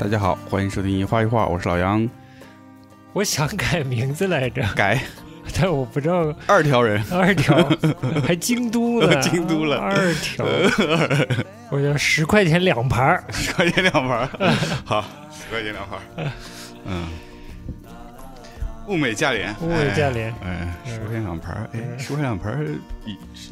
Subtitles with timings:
[0.00, 2.08] 大家好，欢迎收听一画一画，我是老杨。
[3.12, 4.98] 我想改名字来着，改，
[5.54, 7.54] 但我不知道二条人，二条
[8.26, 9.76] 还京都呢，京都了。
[9.76, 10.46] 二条，
[11.70, 14.28] 我叫十块钱两盘儿，十块钱两盘儿，
[14.86, 16.32] 好，十块钱两盘儿，
[16.86, 17.04] 嗯，
[18.90, 22.66] 物美价廉，物美价廉，哎，十块钱两盘儿，哎，十块钱两盘儿，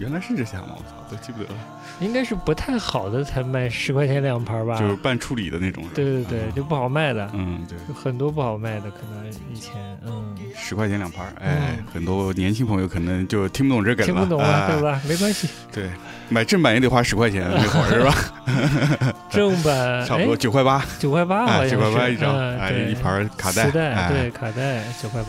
[0.00, 0.70] 原来是这价吗？
[0.70, 1.60] 我操，都记不得了。
[2.00, 5.84] 应该是不太好的才卖十块钱两盘吧，就是半处理的那种。
[5.94, 7.30] 对对对，就不好卖的。
[7.34, 9.74] 嗯，对，很多不好卖的，可能以前，
[10.04, 15.00] 嗯，十块钱两盘，哎，很多年轻朋友可能就听不懂这个，听不懂啊，对吧？
[15.08, 15.48] 没关系。
[15.72, 15.88] 对，
[16.28, 19.14] 买正版也得花十块钱那会儿是吧？
[19.30, 25.27] 正版 差不多九块八，九块八，九块八一张，哎，一盘卡带，对，卡带九块八。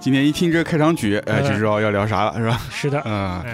[0.00, 2.60] 今天一听这开场曲，哎，就知道要聊啥了，是吧？
[2.70, 3.44] 是的，嗯。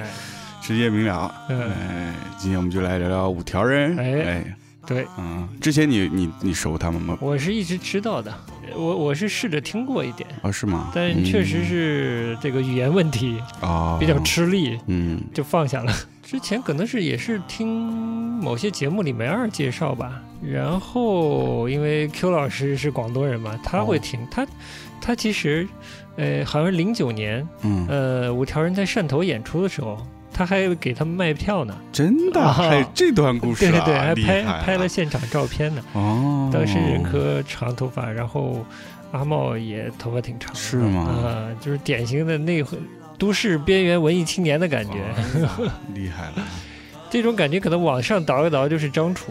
[0.67, 7.19] 直接明了，哎，今天我们就来聊聊五条人，哎，对，嗯，之前你你你熟他们吗？
[7.21, 8.33] 我是一直知道的，
[8.75, 10.91] 我我是试着听过一点，哦，是吗？
[10.95, 15.93] 但确实是这个语言问题啊，比较吃力，嗯，就放下了。
[16.23, 24.47] 之前可能是也是听某些节目里梅二介绍吧，然后因为 Q 老师是广东人嘛，他会听他，
[25.05, 25.69] 他其实，
[26.17, 29.99] 呃，好像零九年，嗯，呃，五条人在汕头演出的时候。
[30.37, 32.53] 他还给他们卖票呢，真的？
[32.53, 33.71] 还有这段故事？
[33.71, 35.81] 对对对，还拍拍了现场照片呢。
[35.93, 38.67] 哦，当时任科长头发，然后
[39.13, 41.03] 阿茂也头发挺长，是吗？
[41.03, 42.65] 啊，就是典型的那
[43.17, 44.95] 都市边缘文艺青年的感觉，
[45.95, 46.45] 厉害了。
[47.09, 49.31] 这种感觉可能往上倒一倒就是张楚，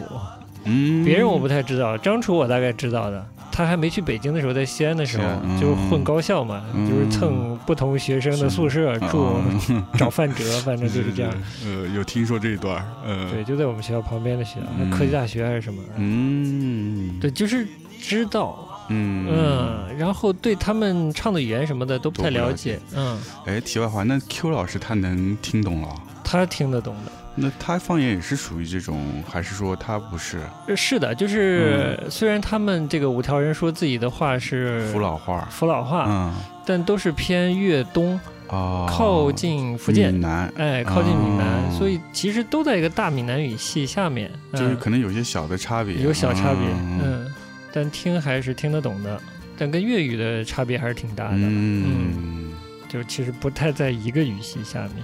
[0.64, 3.26] 嗯，别人我不太知道，张楚我大概知道的。
[3.52, 5.24] 他还没去北京的时候，在西安的时候，
[5.60, 9.36] 就是混高校嘛，就是蹭不同学生的宿舍住，
[9.96, 11.32] 找范哲， 反正就是这样。
[11.64, 15.80] 呃，有听说这一段呃，对，就在我们学校旁边的学校，科技大学还是什么？
[15.96, 17.64] 嗯，对，就是
[18.00, 18.58] 知道，
[18.88, 23.16] 嗯嗯，然后对他们唱的语言什么的都不太了解，嗯。
[23.46, 25.88] 哎，题外话，那 Q 老师他能听懂了？
[26.24, 27.12] 他听得懂的。
[27.36, 30.40] 那他方言也是属于这种，还是说他不是？
[30.76, 36.34] 是的，就是虽然他们这个五条人说自己的话是福佬话，福佬话，嗯，
[36.64, 38.18] 但都是偏粤东
[38.48, 40.12] 啊，靠近福建。
[40.12, 46.68] 闽南，哎，靠近闽南，所以其实都在一个大闽南语系下面，就是可能有些小的差别，有小差别，
[47.02, 47.26] 嗯，
[47.72, 49.20] 但听还是听得懂的，
[49.58, 52.52] 但跟粤语的差别还是挺大的，嗯，
[52.88, 55.02] 就其实不太在一个语系下面。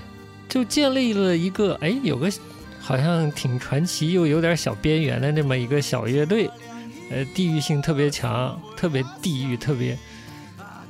[0.50, 2.31] 就建立了一个哎，有个
[2.81, 6.50] 好像挺传奇又有点小边缘的那么一个小乐队，
[7.11, 9.97] 呃，地域性特别强，特别地域，特别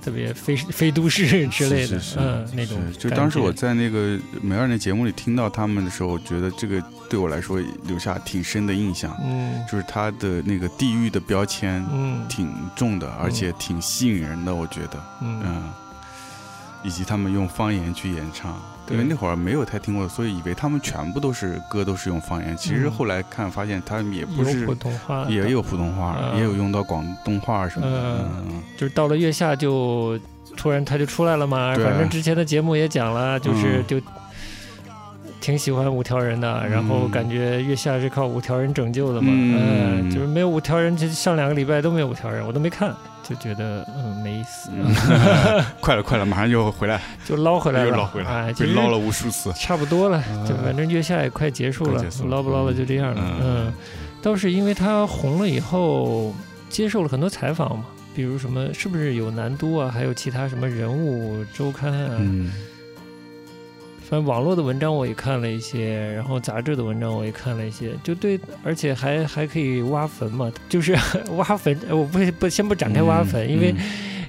[0.02, 2.80] 特别非非都市之类的，嗯，那种。
[2.98, 15.70] 就当时我在那个梅二那节目里听到他们的时候，觉得这个对我来说留下挺深的印象，嗯，就是他的那个地域的标签，嗯，挺重的，而且挺吸引人的，我觉得，嗯，
[16.82, 18.58] 以及他们用方言去演唱。
[18.90, 22.56] 因为那会儿没有太听过，所以以为他们全部都是歌都是用方言。
[22.56, 28.24] 其实后来看发现，他们也不是普通话，也有普通话，也有用到广东话什么的。
[28.76, 30.18] 就是到了月下就
[30.56, 31.74] 突然他就出来了嘛。
[31.76, 34.00] 反正之前的节目也讲了，就是就
[35.40, 39.28] 挺喜欢五条人的，然后感觉月下是靠五条人拯救的嘛。
[39.32, 42.94] 嗯，就是没有五条人，这上两个礼拜都没有五条人，我都没看。
[43.30, 44.70] 就觉得嗯没意思，
[45.80, 53.22] 快了快了，马上就回来，就捞回来了，又捞回来，被捞了无数次，差不多了，就反正月下也快结束了，捞不捞了就这样了。
[53.40, 53.72] 嗯，
[54.20, 56.34] 倒是因为他红了以后，
[56.68, 57.84] 接受了很多采访嘛，
[58.16, 62.20] 比如什么是不是有南都啊，还有其他什么人物周刊啊。
[64.10, 70.96] 反正网络的文章我也看了一些，然后杂志的文章我也看了一些，就对，而且还还可以挖坟嘛，就是
[71.38, 73.72] 挖坟，我不不先不展开挖坟，因为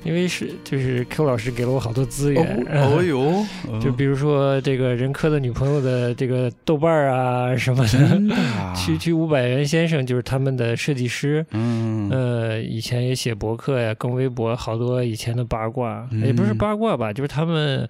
[0.03, 3.43] 因为是就是 Q 老师给了我好多资源，哦 哟，
[3.81, 17.89] 就比如说这个任科的女朋友的这个豆瓣儿啊什么的，区区 五百元先生就是他们的设计师，嗯，呃，以前也写博客呀，更微博好多以前的八卦，也不是八卦吧，就是他们。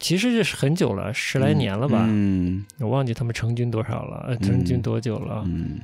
[0.00, 2.04] 其实是很久了，十来年了吧？
[2.08, 5.44] 嗯，我忘记他们成军多少了，成军多久了？
[5.46, 5.78] 嗯，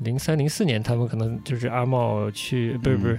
[0.00, 3.18] 零三零四年，他们可能就是阿茂去，不是不是，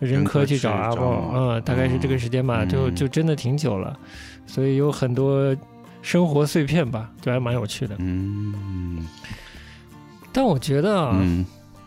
[0.00, 3.98] 任科去找阿茂，嗯，大概是这个时间吧，就就真的挺久了，
[4.46, 5.56] 所以有很多
[6.02, 7.96] 生活碎片吧，就还蛮有趣的。
[8.00, 9.06] 嗯，
[10.30, 11.24] 但我觉得啊，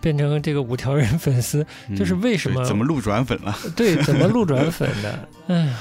[0.02, 1.64] 变成这个五条人粉丝，
[1.96, 2.66] 就是为什么？
[2.66, 3.56] 怎么路转粉了？
[3.76, 5.30] 对，怎么路转粉的？
[5.48, 5.78] 哎呀。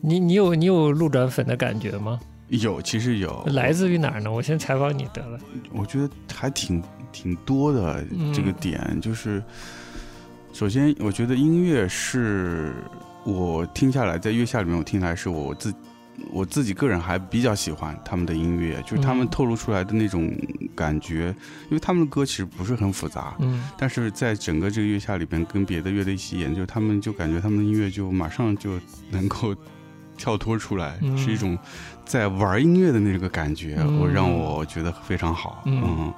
[0.00, 2.18] 你你有你有路转粉的感觉吗？
[2.48, 3.44] 有，其实有。
[3.48, 4.30] 来自于哪儿呢？
[4.30, 5.38] 我先采访你得了。
[5.72, 9.42] 我觉得还挺挺多的这个点，就是
[10.52, 12.74] 首先我觉得音乐是
[13.24, 15.74] 我听下来在月下里面我听来是我自。
[16.32, 20.36] 我自己个人还比较喜欢他们的音乐，就是他们透露出来的那种
[20.74, 21.32] 感觉，
[21.70, 28.80] 因为他们的歌其实不是很复杂，嗯，但是在整个这个月下里边，跟别的乐队一起演，就他们就感觉他们的音乐就马上就
[29.12, 29.54] 能够
[30.18, 31.56] 跳脱出来，是一种
[32.04, 36.12] 在玩音乐的那个感觉，我让我觉得非常好，嗯。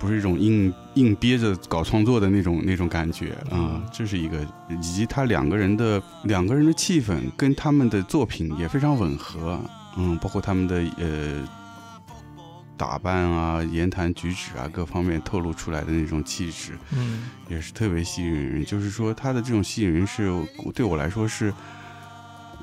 [0.00, 9.60] 不是一种硬硬憋着搞创作的那种那种感觉啊，这是一个，以及他两个人的两个人的气氛跟他们的作品也非常吻合，
[9.96, 11.42] 嗯，包括他们的呃
[12.76, 18.64] 打扮啊、言谈举止啊各方面透露出来的那种气质，嗯，也是特别吸引人。
[18.64, 20.32] 就是说他的这种吸引人是
[20.76, 21.52] 对我来说是，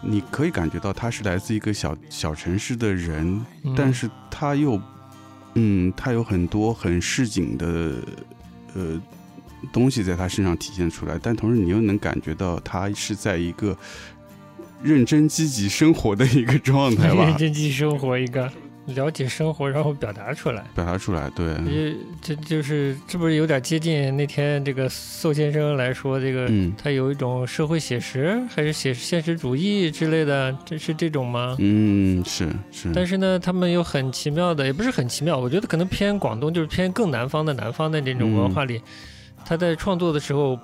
[0.01, 3.45] 你可以感觉到他是来自一个小小城市的人，
[3.75, 4.81] 但是他又。
[5.57, 7.95] 嗯，他有很多很市井的，
[8.73, 9.01] 呃，
[9.71, 13.73] 东西在他身上体现出来，但同时你又能感觉到他是在一个
[14.83, 17.23] 认真积极生活的一个状态吧？
[17.31, 18.51] 认真积极生活一个。
[18.87, 21.55] 了解生活，然后表达出来，表达出来，对，
[22.21, 26.47] 这这就是这不是有点接近那天这个宋先生来说，这个
[26.77, 31.55] 他有一种社会写实，还是写现实主义之类的，这是这种吗？
[31.59, 32.91] 嗯，是是。
[32.93, 38.79] 但是呢，他们又很奇妙的，也不是很奇妙，我觉得可能偏广东，就是偏更南方的南方的这种文化里，
[39.43, 40.59] 他在创作的时候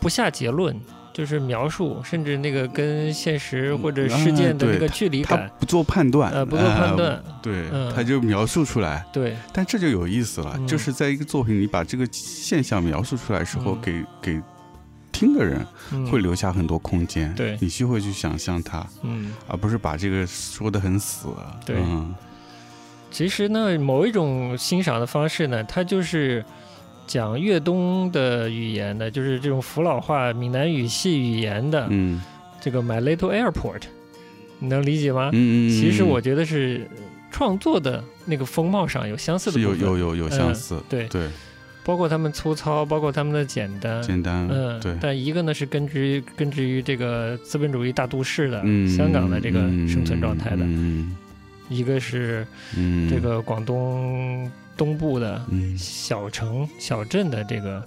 [0.00, 0.74] 不下结论。
[1.14, 9.36] 就是描述，甚至那个跟现实或者事件的那个距离感，不做判断，呃，不做判断，对，他就描述出来，对。
[9.52, 14.42] 但这就有意思了，就是在一个作品里把这个现象描述出来时候，给给
[15.12, 15.64] 听的人
[16.10, 21.28] 会留下很多空间，对，你就会去想象它，嗯，而不是把这个说的很死，
[21.64, 21.76] 对。
[23.12, 26.44] 其实呢，某一种欣赏的方式呢，它就是。
[27.06, 32.20] 讲粤东的语言的，就是这种福老话、闽南语系语言的，嗯，
[32.60, 33.82] 这个 My Little Airport，
[34.58, 35.30] 你能理解吗？
[35.32, 36.88] 嗯嗯其实我觉得是
[37.30, 41.06] 创作的那个风貌上有相似的部分，有有有有相似，对。
[41.08, 41.28] 对，
[41.84, 44.96] 包括他们粗糙，包括他们的简单，简单，嗯，对。
[45.00, 51.14] 但一个呢是根植于根植于这个资本主义大都市的香港的这个生存状态的，嗯，
[51.68, 52.46] 一个是
[53.10, 54.50] 这个广东。
[54.76, 55.40] 东部的
[55.78, 57.84] 小城小镇的这个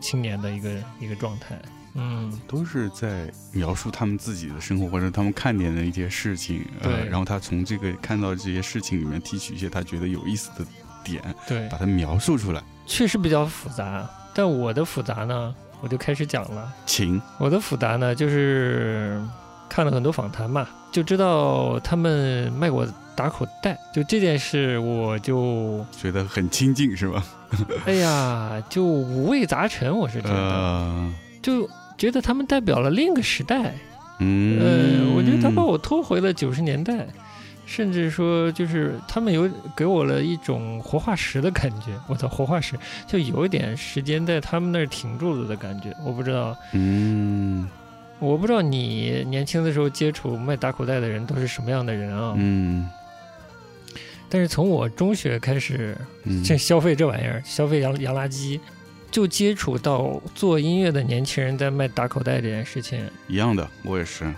[0.00, 1.60] 青年的一个一个状态，
[1.94, 10.64] 嗯，都是在描述他们自己的生活或者他们看见的一些事情，对，然后他从这个看到这些事情里面提取一些他觉得有意思的
[11.04, 14.08] 点，对，把它描述出来，确实比较复杂。
[14.32, 17.20] 但我的复杂呢，我就开始讲了，请。
[17.38, 19.20] 我的复杂呢，就是
[19.68, 22.86] 看了很多访谈嘛，就知道他们卖过。
[23.20, 27.22] 打口袋，就这件事，我就觉得很亲近，是吧？
[27.84, 31.06] 哎呀，就五味杂陈，我是觉得，
[31.42, 31.68] 就
[31.98, 33.74] 觉得他们代表了另一个时代。
[34.20, 37.06] 嗯，我觉得他把我拖回了九十年代，
[37.66, 39.46] 甚至说，就是他们有
[39.76, 41.92] 给我了一种活化石的感觉。
[42.06, 42.74] 我操，活化石
[43.06, 45.94] 就有一点时间在他们那儿停住了的感觉。
[46.02, 47.68] 我不知道，嗯，
[48.18, 52.32] 我不知道你年轻的时候接触卖打口袋的人都是什么样的人啊？
[52.38, 52.88] 嗯。
[54.30, 55.94] 但是从我中学开始，
[56.44, 58.60] 这消费这玩意儿，消费洋洋垃圾，
[59.10, 63.04] 就接触到做音乐的年轻人在卖打口袋这件事情。
[63.26, 64.32] 一样的，我也是，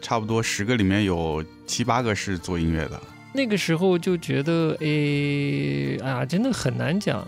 [0.00, 3.00] 差不多十个里面有七八个是做音乐的。
[3.32, 7.26] 那个时候就觉得，哎，啊，真的很难讲，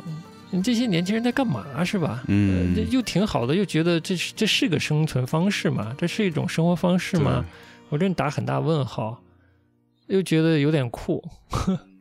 [0.63, 2.23] 这些年轻人在干嘛，是吧？
[2.29, 5.93] 嗯，又挺好的，又觉得这是这是个生存方式嘛？
[5.99, 7.45] 这是一种生活方式吗？
[7.89, 9.21] 我真打很大问号，
[10.07, 11.21] 又觉得有点酷。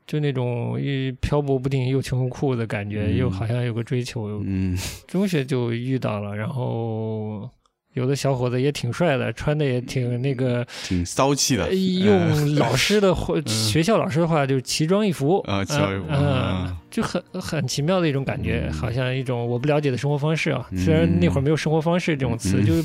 [0.07, 4.41] 就那种一漂泊不定又穷又酷的感觉，又好像有个追求。
[4.45, 7.49] 嗯，中学就遇到了，然后
[7.93, 11.73] 有的小伙子也挺帅的，穿的也挺那个，挺骚气的。
[11.73, 20.69] 用老师的话，学校老师的话，就是奇装异服啊，奇装异服，嗯，就很很奇妙的一种感觉，好像一种我不了解的生活方式啊。
[20.77, 22.83] 虽然那会儿没有“生活方式”这种词，就是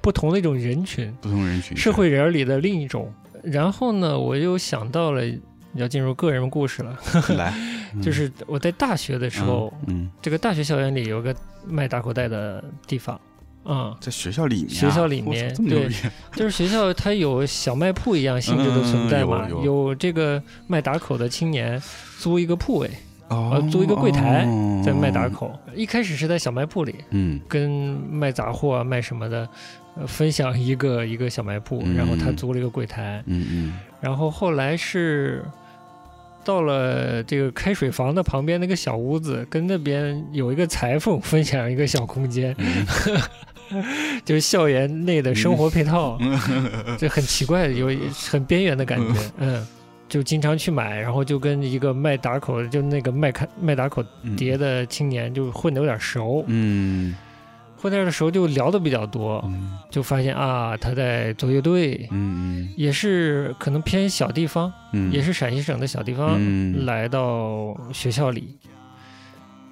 [0.00, 3.12] 不同的一种人群，不同人群，社会人里的另一种。
[3.42, 5.22] 然后呢，我又想到了。
[5.76, 6.98] 要进入个人故事了，
[7.36, 7.52] 来，
[8.02, 11.34] 就是我在大学的时候，嗯，这个大学校园里有个
[11.66, 13.20] 卖打口袋的地方，
[13.64, 15.88] 啊，在学校里面，学校里面，对，
[16.34, 19.94] 就是学校它有小卖铺一样性质的存在嘛，有。
[19.94, 21.80] 这个卖打口的青年
[22.18, 22.90] 租一个铺位，
[23.28, 24.46] 呃，租一个柜台
[24.84, 27.70] 在卖打口，一开始是在小卖铺里，嗯，跟
[28.10, 29.48] 卖杂货啊卖什么的。
[30.06, 35.42] 分享一个一个小卖铺，然后他租了一个柜台，嗯嗯，然后后来是
[36.46, 42.54] 到了这个开水房的旁边那个小屋子，跟那边有一个裁缝分享一个小空间，
[44.24, 46.16] 就是校园内的生活配套，
[46.96, 47.90] 这很奇怪，有
[48.30, 49.66] 很边缘的感觉，嗯。
[50.08, 54.04] 就经常去买，然后就跟一个卖打口，就那个卖开卖打口
[54.36, 57.12] 碟的青年就混的有点熟，嗯，
[57.90, 59.48] 混的时候就聊的比较多，
[59.90, 66.38] 就发现啊他在做乐队，嗯也是可能偏小地方，嗯，也是陕西省的小地方，
[66.84, 68.56] 来到学校里，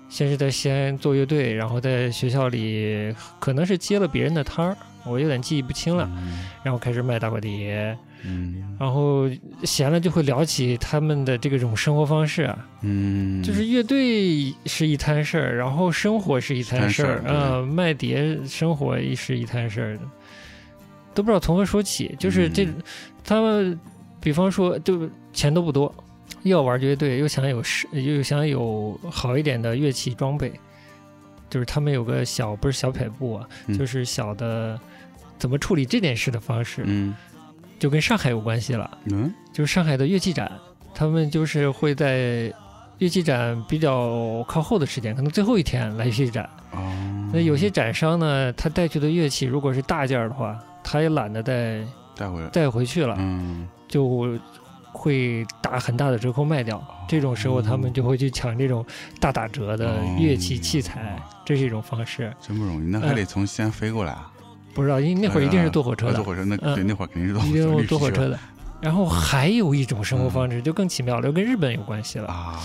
[0.08, 6.08] 先是在西安做乐队，然后在学校里可能是接了别人的摊儿，我有点记忆不清了，
[6.62, 7.96] 然后开始卖打口碟。
[8.26, 9.28] 嗯，然后
[9.64, 20.02] 闲了就会聊起他们的这种生活方式啊，嗯，就是乐队是一摊事儿，然后生活是一摊事儿啊，卖碟生活也是一摊事儿的，
[21.12, 22.16] 都不知道从何说起。
[22.18, 22.66] 就是这，
[23.22, 23.78] 他们
[24.20, 25.94] 比方说，就钱都不多，
[26.44, 30.50] 又要玩乐队，又想有是，又想有好一点的乐器装备，
[31.50, 34.80] 就是他们有个小不是小撇步啊，就是小的
[35.38, 37.14] 怎么处理这件事的方式，嗯。
[37.84, 40.50] 就跟上海有关系了，嗯，就是上海的乐器展，
[40.94, 42.50] 他们就是会在
[42.96, 46.48] 乐器展比较靠后的时间，可能最后一天来乐器展。
[46.70, 51.84] 哦，那有些展商呢，他带去的乐器如果是大件儿的话，他也懒得带
[52.16, 54.40] 带回带回去了，嗯，就
[54.90, 56.82] 会打很大的折扣卖掉。
[57.06, 58.82] 这种时候，他们就会去抢这种
[59.20, 62.34] 大打折的乐器器材，这是一种方式。
[62.40, 64.30] 真不容易，那还得从西安飞过来啊。
[64.74, 66.14] 不知道，因为那会儿一定是坐火车的。
[66.14, 67.42] 坐火车那对，那会儿肯定是坐。
[67.46, 68.38] 一定坐火车的。
[68.80, 72.60] 然后还有一种生活方式就更奇妙了，跟日本有关系了啊！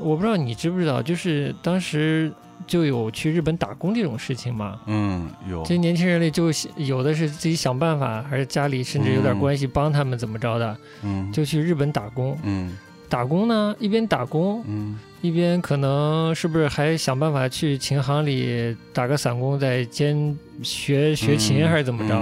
[0.00, 2.32] 我不知道你知不知道，就是当时
[2.66, 4.80] 就有去日本打工这种事情嘛。
[4.86, 5.62] 嗯，有。
[5.62, 12.38] 这年轻人里就有的是自己想办法，还是家里甚至有点关系帮他们怎么着的，嗯，就去日本打工。
[12.44, 12.74] 嗯，
[13.12, 14.98] 打工呢，一边打工，嗯。
[15.20, 22.16] 一边可能是不是还想办法去琴行里打个散工，再兼学学琴，还是怎么着？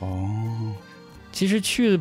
[0.00, 0.28] 哦，
[1.32, 1.98] 其实去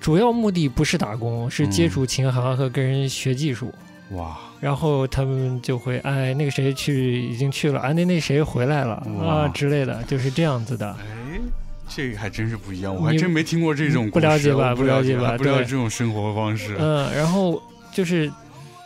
[0.00, 3.70] 主要目的不是打工，是接触琴行和跟人学技术。
[4.12, 4.38] 哇！
[4.60, 10.96] 然后他们就会哎，那个谁去已经去了，啊，那那谁回来了啊之类的，就是这样子的。
[11.86, 14.74] 哎，这个还真是不一样，我还真没听过这种不了解吧？
[14.74, 15.36] 不了解吧？
[15.38, 16.76] 不了解这种生活方式。
[16.78, 17.62] 嗯，然后
[17.92, 18.30] 就是。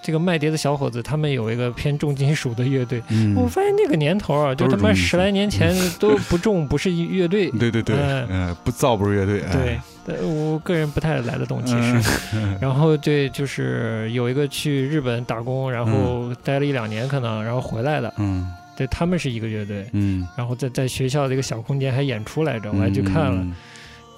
[0.03, 3.03] 这个卖碟的小伙子，他们有一个偏重金属的乐队。
[3.37, 7.51] 我发现那个年头啊，就他妈十来年前都不重，不是乐队。
[7.61, 7.95] 对对对，
[8.31, 9.43] 嗯，不造不是乐队。
[9.53, 12.01] 对，我个人不太来得动，其实。
[12.59, 18.11] 然后对，就是有一个去日本打工，然后待了一两年可能，然后回来的。
[18.17, 19.87] 嗯，对他们是一个乐队。
[19.93, 23.47] 嗯，然后在在学校的一个小空间还演出来着，我还去看了。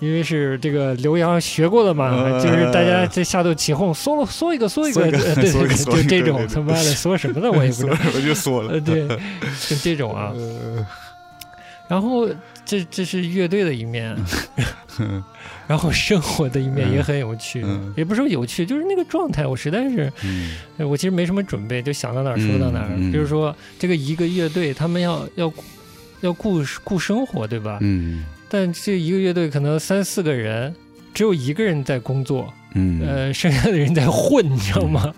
[0.00, 7.48] 因为是这个刘洋学过的嘛，就是大家在下头起哄，嗦嗦一个，嗦一个，对 对，就这种，他妈的嗦什么呢？
[7.56, 8.80] 我也不知道，我就嗦了。
[8.80, 9.06] 对，
[9.68, 10.32] 就这种啊。
[11.86, 12.28] 然后
[12.64, 14.16] 这这是乐队的一面，
[15.66, 17.64] 然后生活的一面也很有趣，
[17.96, 20.12] 也不是说有趣，就是那个状态，我实在是，
[20.78, 22.96] 我其实没什么准备，就想到哪儿说到哪儿。
[23.10, 25.52] 比如说这个一个乐队，他们要要
[26.20, 27.78] 要顾顾生活，对吧？
[27.80, 28.24] 嗯。
[28.48, 30.74] 但这一个乐队可能三四个人，
[31.14, 35.14] 只有一个人在工作，嗯，呃，剩下的人在混，你知道吗？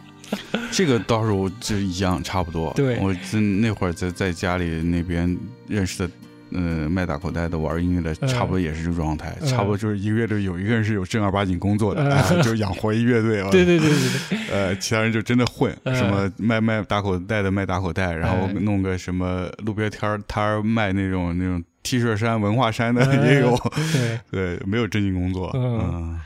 [0.70, 2.72] 这个倒是我就一样，差不多。
[2.74, 5.36] 对，我在那会儿在在家里那边
[5.66, 6.10] 认识的，
[6.54, 13.42] 嗯，卖打口袋的、玩音乐的，差不多也是这个状态，差不多就是一个乐队有一个人是有正儿八经工作的， 就养活一乐队。
[13.50, 13.98] 对对对对
[14.30, 14.38] 对。
[14.50, 21.62] 呃，其他人就真的混，什么卖卖打口袋的卖打口袋，然后弄个什么路边摊摊卖那种那种。
[21.86, 23.54] T 恤衫、文化衫的 也有，
[23.92, 25.50] 对对，没有正经工作。
[25.54, 26.18] 嗯，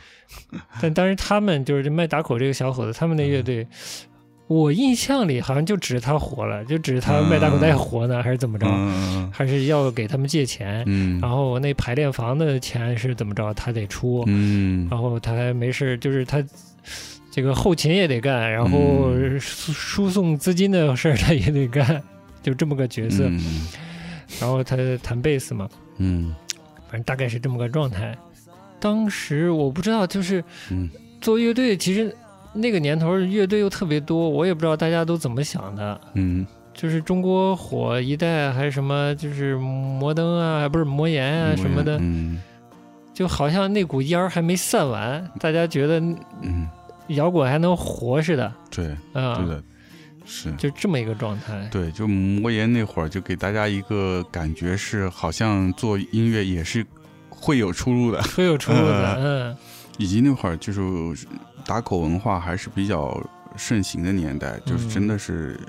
[0.81, 3.67] 但当时他们就是这卖打口这个小伙子，他们那乐队，
[4.49, 8.67] 我印象里好像就只是他火了，就只是他卖大口袋活呢，还是怎么着？
[9.31, 10.83] 还是要给他们借钱？
[10.87, 13.53] 嗯，然后那排练房的钱是怎么着？
[13.53, 14.25] 他得出。
[14.27, 16.43] 嗯，然后他还没事，就是他
[17.31, 22.03] 这个后勤也得干，然后输送资金的事儿他也得干，
[22.43, 23.31] 就这么个角色。
[24.41, 26.35] 然后他弹贝斯嘛，嗯，
[26.89, 28.17] 反正大概是这么个状态。
[28.81, 30.43] 当时我不知道，就是
[31.21, 32.15] 做乐队，其实
[32.53, 36.01] 那个年头乐队又特别多，我也不知道大家都怎么想的。
[36.15, 42.41] 嗯，就是中国火一代还是什么，就是摩登啊，不是魔岩啊什么的，嗯
[43.15, 45.99] 就好像那股烟儿还没散完，大家觉得
[46.41, 46.69] 嗯
[47.09, 48.53] 摇滚还能活似的。
[48.71, 49.63] 对，啊，对的。
[50.31, 51.67] 是，就这么一个状态。
[51.71, 56.85] 对，就魔岩那会儿，就给大家一个感觉是，好像做音乐也是
[57.31, 59.17] 会有出路的，会有出路的。
[59.19, 59.57] 嗯，
[59.97, 60.83] 以及那会儿就是
[61.69, 63.23] 打口文化还是比较
[63.55, 65.61] 盛行的年代，就是真的是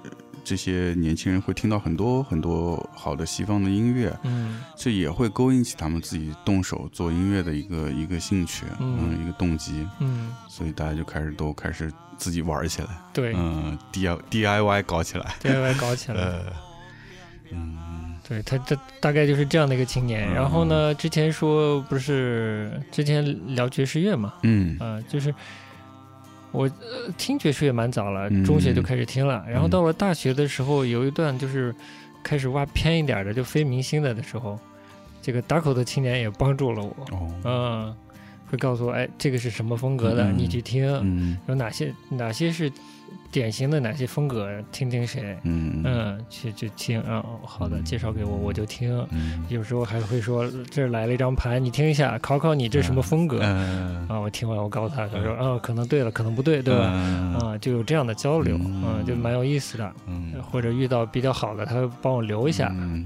[0.45, 16.39] 这些年轻人会听到很多很多好的西方的音乐，嗯，这也会勾引起他们自己动手做音乐的一个一个兴趣，嗯，一个动机，嗯，所以大家就开始都开始自己玩起来，对，嗯，D I D I Y 搞起来，D I Y 搞起来，
[17.51, 20.33] 嗯，对他这大概就是这样的一个青年。
[20.33, 25.33] 然后呢，之前说不是之前聊爵士乐嘛，嗯，啊，就是
[26.51, 29.45] 我呃听爵士乐蛮早了，中学就开始听了。
[29.47, 31.73] 然后到了大学的时候，有一段就是
[32.23, 34.59] 开始挖偏一点的，就非明星的的时候，
[35.21, 37.07] 这个打口的青年也帮助了我，
[37.43, 37.95] 嗯，
[38.49, 42.71] 会告诉我，哎，这个是什么风格的，你去听，有哪些哪些是。
[43.31, 44.49] 典型的哪些风格？
[44.71, 45.37] 听听谁？
[45.43, 47.23] 嗯嗯，去去听啊！
[47.43, 49.05] 好的，介绍给我，我就听。
[49.49, 53.41] 有时候还会说，这来了一张盘，你听一下，考考你这什么风格？
[53.41, 56.85] 啊，我听完，我告诉他，他说啊，可能对了，可能不对，对吧？
[56.85, 59.93] 啊，就有这样的交流，嗯，就蛮有意思的。
[60.51, 62.71] 或者遇到比较好的，他会帮我留一下。
[62.73, 63.05] 嗯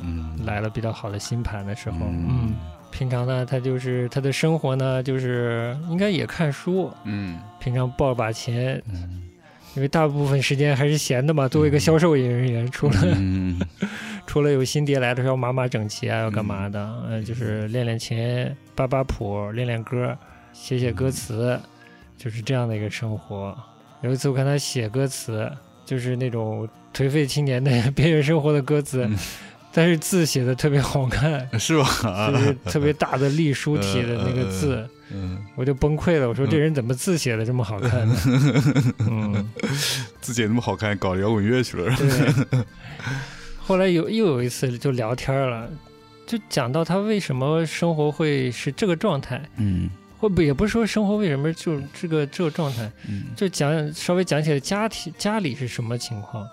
[0.00, 2.54] 嗯，来了比较好的新盘的时候，嗯，
[2.90, 6.92] 平常呢，他就是他的生活呢，就是应该也看书。
[7.04, 8.80] 嗯，平常抱把琴。
[9.76, 12.94] 因为大部分时间还是闲的嘛，作为一个销售人员，除了
[14.26, 16.92] 除了有新碟来的时候码码整齐啊，要干嘛的？
[17.08, 20.16] 嗯，就是练练琴、扒扒谱、练练歌、
[20.52, 21.58] 写写歌词，
[22.18, 23.56] 就是这样的一个生活。
[24.02, 25.50] 有一次我看他写歌词，
[25.84, 29.08] 就是那种颓废青年的 边缘生活的歌词。
[29.72, 32.30] 但是字写的特别好看，是吧？
[32.32, 36.28] 就是特别大的隶书体的那个 字，嗯，我就崩溃了。
[36.28, 38.16] 我说这人怎么字写的这么好看呢？
[39.08, 39.50] 嗯，
[40.20, 41.94] 字写那么好看，搞摇滚乐去了。
[41.96, 42.64] 对。
[43.58, 45.68] 后来有又有一次就聊天了，
[46.26, 49.42] 就讲到他为什么生活会是这个状态。
[49.56, 49.88] 嗯。
[50.18, 56.48] 或不也不是说生活为什么就这个这个状态，嗯就讲稍微讲起来家庭家里是什么情况。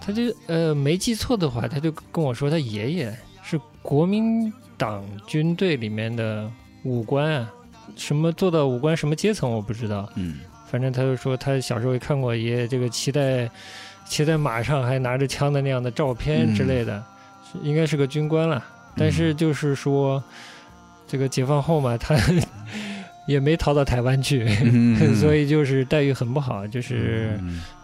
[0.00, 6.50] 他就呃没记错的话，他就跟我说他爷爷是国民党军队里面的
[6.86, 7.52] 武官啊，
[7.96, 13.50] 什么做到五官什么阶层我不知道，嗯，反正他就说他小时候也看过爷爷这个骑在
[14.04, 17.02] 骑在马上还拿着枪的那样的照片之类的，
[17.62, 18.64] 应该是个军官了。
[18.96, 20.22] 但是就是说
[21.06, 22.16] 这个解放后嘛，他
[23.26, 24.48] 也没逃到台湾去，
[25.20, 27.38] 所以就是待遇很不好，就是。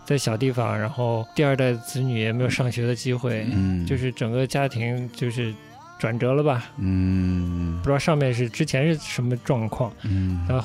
[0.05, 5.55] 在小地方，然后第二代子女也没有上学的机会，嗯，就是整个家庭就是
[6.03, 10.65] 转折了吧，嗯，不知道上面是之前是什么状况，嗯，到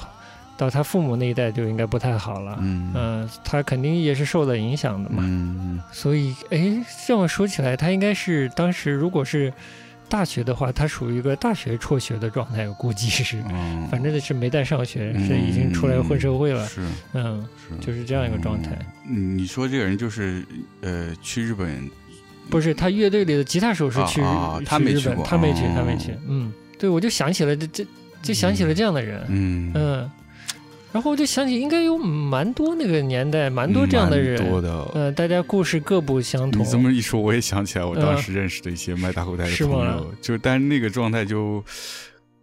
[0.57, 9.53] 到他父母那一代就应该不太好了，嗯，他肯定也是受到影响的嘛，嗯，所以哎，这么说起来，他应该是当时如果是。
[10.09, 13.43] 大学的话，他属于一个大学辍学的状态，估计是，
[13.91, 17.85] 反正是没在上学，是已经出来混社会了，是，嗯，是。
[17.85, 18.71] 就是这样一个状态。
[19.05, 20.45] 嗯你说这个人就是，
[20.79, 21.89] 呃，去日本，
[22.49, 24.21] 不是他乐队里的吉他手是去，
[24.65, 27.85] 他没去，他没去，他没去，嗯，对，我就想起了这这，
[28.21, 30.11] 就想起了这样的人，嗯嗯。
[30.93, 36.61] 然后我就想起，应该有蛮多那个年代，蛮多这样的人，多的，呃，大家故事各不相同。
[36.61, 41.63] 你这么一说，我也想起来，我当时认识的一些卖大口袋的朋友，就但是那个状态就，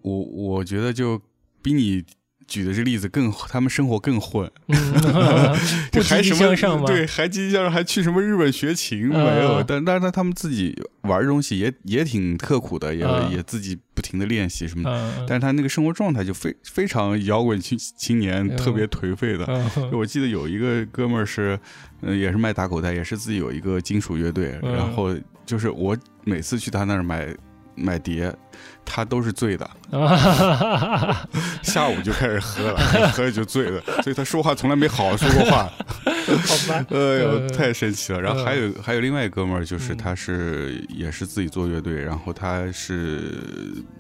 [0.03, 1.21] 我我觉得就
[1.63, 2.05] 比你。
[2.47, 4.51] 举的这例子更，他们生活更混，
[5.91, 9.63] 就还什么对，还积极向上，还去什么日本学琴没有？
[9.63, 15.27] 但但是他们自己玩的东西也也挺刻苦的，也也自己不停的练习什么的。
[15.29, 19.47] 但是他那个生活状态就非非常摇滚青青年，特别颓废的。
[19.93, 21.59] 我记得有一个哥们儿是，
[22.03, 24.59] 嗯，也是卖打口袋，也是自己有一个金属乐队。
[24.63, 25.15] 然后
[25.47, 27.35] 就是我每次去他那儿买
[27.75, 28.35] 买碟。
[28.85, 29.69] 他都是醉的，
[31.63, 32.79] 下午就开始喝了，
[33.13, 35.71] 喝了就醉了，所以他说话从来没好好说过话。
[36.25, 38.21] 好吧，哎呦，太神奇了。
[38.21, 43.39] 然后还有还有另外一哥们儿，就是他是也是自己做乐队，然后他是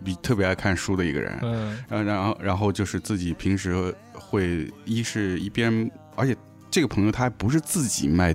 [0.02, 1.38] 比特别爱看书的一个人。
[1.42, 6.34] 嗯，然后然后然后就是自己平时会一是一边，而且
[6.70, 8.34] 这个朋友他还不是自己卖。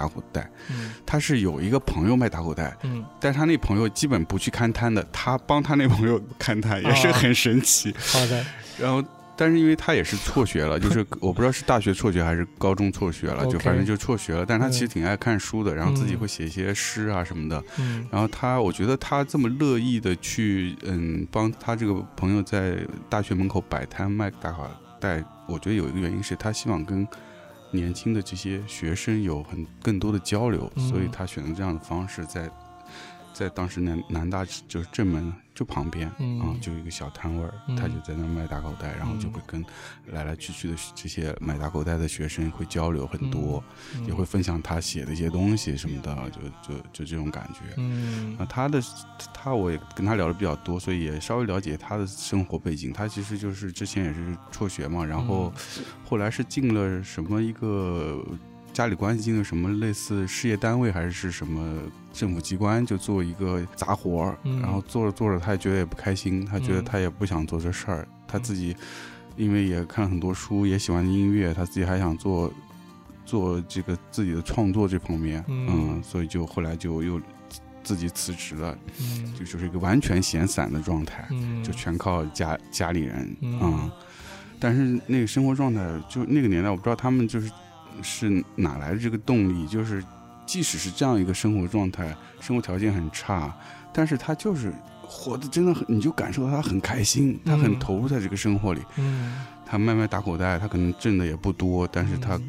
[0.00, 0.50] 打口袋，
[1.04, 7.94] 他是有一个朋友卖打口袋，嗯，但他那朋友基本不去看摊的，他帮他那朋友看摊也是很神奇。
[7.98, 8.42] 好的，
[8.78, 9.04] 然后，
[9.36, 14.46] 但是因为他也是辍学了， 就是我不知道是大学辍学还是高中辍学了，就反正就辍学了。
[14.46, 17.62] 但是他其实挺爱看书的，然后自己会写一些诗啊什么的。
[17.78, 22.78] 嗯，然后他，我觉得他这么乐意的去，嗯，帮他这个朋友在
[23.10, 27.06] 大学门口摆摊卖打卡带，我觉得有一个原因是他希望跟。
[27.72, 32.50] 年轻的这些学生有很更多的交流，所以他选择这样的方式，在
[33.32, 36.08] 在当时南南大就是正门就旁边
[36.40, 39.62] 啊，就一个小摊位儿，他就在那卖打口袋，然后就会跟
[40.06, 43.62] 来来去去的这些买打口袋的学生会交流很多，
[44.06, 47.74] 也会分享他写的一些东西什么的，就就就这种感觉。
[47.76, 48.80] 嗯，那他的
[49.34, 52.90] 他我也跟他聊的比较多，所以也稍微了解他的生活背景。
[52.90, 55.52] 他其实就是之前也是辍学嘛，然后
[56.06, 58.24] 后来是进了什么一个。
[58.80, 61.82] 家里关系进了什么类似事业单位还是是什么
[62.14, 68.74] 政府机关，就做一个杂活儿，然后做着做着他也觉得也不开心，他觉得他也不想做这事儿，他自己
[69.36, 72.50] 因为也看了很多书，也喜欢音乐，他自己还想做
[73.26, 77.20] 做这个自己的创作这方面，嗯，所以就后来就又
[77.84, 78.74] 自己辞职了，
[79.38, 81.28] 就就是一个完全闲散的状态，
[81.62, 83.92] 就全靠家家里人啊，
[84.58, 87.52] 但是那个生活状态，就那个年代，我不知道他们就是。
[88.02, 89.66] 是哪来的这个动力？
[89.66, 90.02] 就是
[90.46, 93.54] 即使是这样一个生活状态，生活条件很差，
[93.92, 94.72] 但是他就是
[95.02, 98.80] 活的真的很，你就感受到他很开心，他很投入在这个生活里。
[98.96, 102.40] 嗯，他卖卖打口袋，他可能挣的也不多，但是他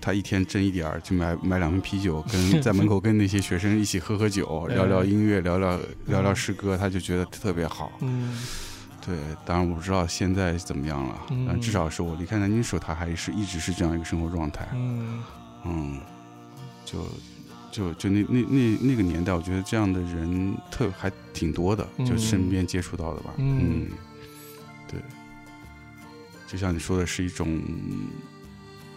[0.00, 7.92] 他一天挣一点儿，就买买两瓶啤酒，跟 在门口跟那些学生一起喝喝酒， 聊聊音乐，聊聊聊聊诗歌，他就觉得特别好。
[8.00, 8.36] 嗯。
[9.06, 14.66] 对，当然我不知道现在怎么样了，但至少是我离开南京时候，他还是一直是这样一个生活状态。
[14.72, 15.22] 嗯，
[15.66, 16.00] 嗯，
[16.86, 17.06] 就
[17.70, 23.34] 就就那那那那个年代，我觉得这样的人特还挺多的，就身边接触到的吧。
[23.36, 23.88] 嗯，
[24.88, 24.98] 对，
[26.46, 27.60] 就像你说的是一种，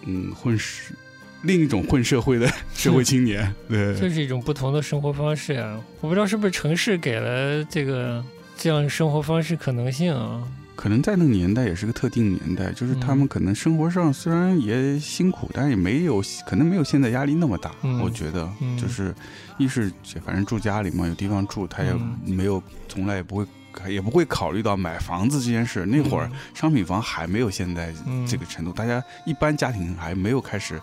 [0.05, 0.93] 嗯，混世
[1.41, 5.77] 另一种混社会的 社会青年，对，这是一种不同的生活方式啊！
[5.99, 8.23] 我不知道是不是城市给了这个。
[8.57, 10.41] 这样生活方式可能性啊，
[10.75, 17.71] 可能在那个年代也是个特定年代，就是他们可能生活上虽然也辛苦，但也没有可能没有现在压力那么大。
[18.01, 19.13] 我觉得就是，
[19.57, 19.91] 一是
[20.25, 21.93] 反正住家里嘛，有地方住，他也
[22.25, 23.45] 没有从来也不会
[23.87, 25.85] 也不会考虑到买房子这件事。
[25.85, 27.93] 那会儿商品房还没有现在
[28.27, 30.81] 这个程度，大家一般家庭还没有开始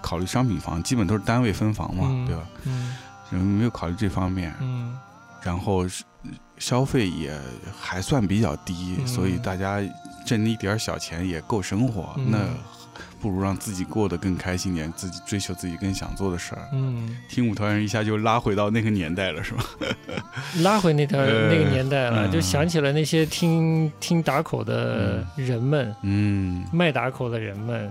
[0.00, 2.42] 考虑商品房，基本都是单位分房嘛，对吧？
[3.32, 4.54] 嗯，没有考虑这方面。
[4.60, 4.96] 嗯，
[5.42, 6.04] 然后是。
[6.58, 7.32] 消费也
[7.78, 9.80] 还算比较低，所以大家
[10.24, 12.14] 挣那一点小钱也够生活。
[12.26, 12.38] 那
[13.18, 16.68] 不如让自己过得更开心点，自己追求自己更想做的事儿。
[16.72, 19.64] 嗯，听五条人一下就拉回到那个年代了，是吧？
[20.62, 27.90] 拉回那条那个年代了，就想起了那些听听打口的人们，嗯，卖打口的人们，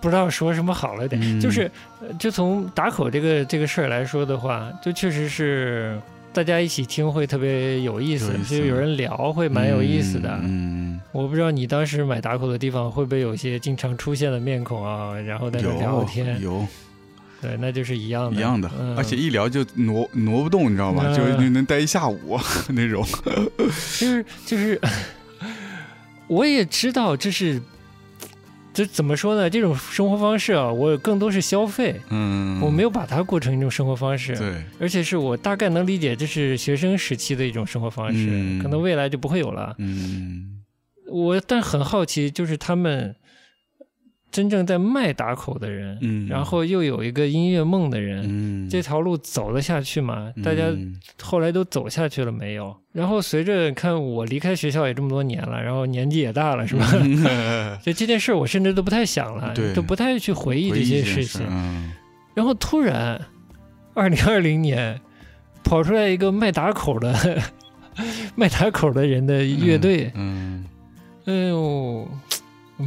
[0.00, 1.40] 不知道说什么好了点。
[1.40, 1.70] 就是，
[2.18, 6.00] 就从打口这个这个事儿来说的话，就确实是。
[6.32, 10.30] 大家一起听会特别有意思，就有人聊会蛮有意思的。
[10.42, 16.40] 嗯，我不知道你当时买打口的地方会不会有些经常出现的面孔啊，然后在那聊天。
[16.40, 16.66] 有，
[17.40, 18.36] 对，那就是一样的。
[18.36, 21.14] 一样的，而且一聊就挪挪不动，你知道吗？
[21.14, 22.38] 就能待一下午
[22.70, 23.06] 那种。
[23.64, 24.80] 就 是就是，
[26.28, 27.60] 我也知道这是。
[28.72, 29.50] 这怎么说呢？
[29.50, 40.62] 这种生活方式啊，我更多是消费，嗯，我没有把它过成一种生活方式，对，而且是我大概能理解，这是学生时期的一种生活方式，可能未来就不会有了，嗯，
[41.10, 43.14] 我但很好奇，就是他们。
[44.32, 50.32] 真正在卖打口的人，嗯，然后又有一个音乐梦的人，嗯，这条路走得下去吗？
[50.42, 50.64] 大家
[51.22, 52.74] 后来都走下去了没有？
[52.92, 56.86] 然后随着看我离开学校也这么多年了，然后年纪也大了，是吧？
[57.84, 61.46] 就这件事我甚至都不太想了，都不太去回忆这些事情。
[62.34, 63.20] 然后突然，
[63.92, 64.98] 二零二零年
[65.62, 67.38] 跑出来一个卖打口的
[68.34, 70.64] 卖打口的人的乐队，嗯，
[71.26, 72.08] 哎呦。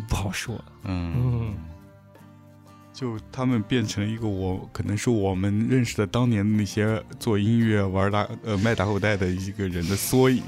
[0.08, 1.54] 不好说，嗯，
[2.94, 10.44] 就他们变成了一个我可能是我们认识的当年那些做音乐玩打呃卖打口袋的一个人的缩影，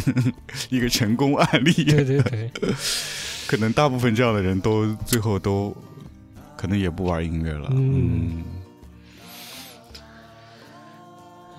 [0.70, 1.72] 一个成功案例。
[1.72, 2.50] 对对对，
[3.46, 5.76] 可能大部分这样的人都最后都
[6.56, 7.68] 可能也不玩音乐了。
[7.72, 8.44] 嗯，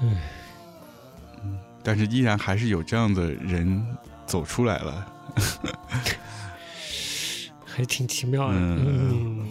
[0.02, 0.18] 嗯，
[1.84, 3.86] 但是依然还是有这样的人
[4.26, 5.08] 走出来了。
[7.76, 9.46] 还挺奇妙的，嗯，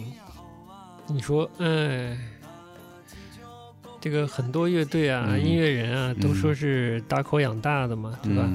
[1.07, 2.17] 你说，哎，
[4.01, 8.49] 这个很多乐队啊、音乐人啊，都说是打口养大的嘛，对吧？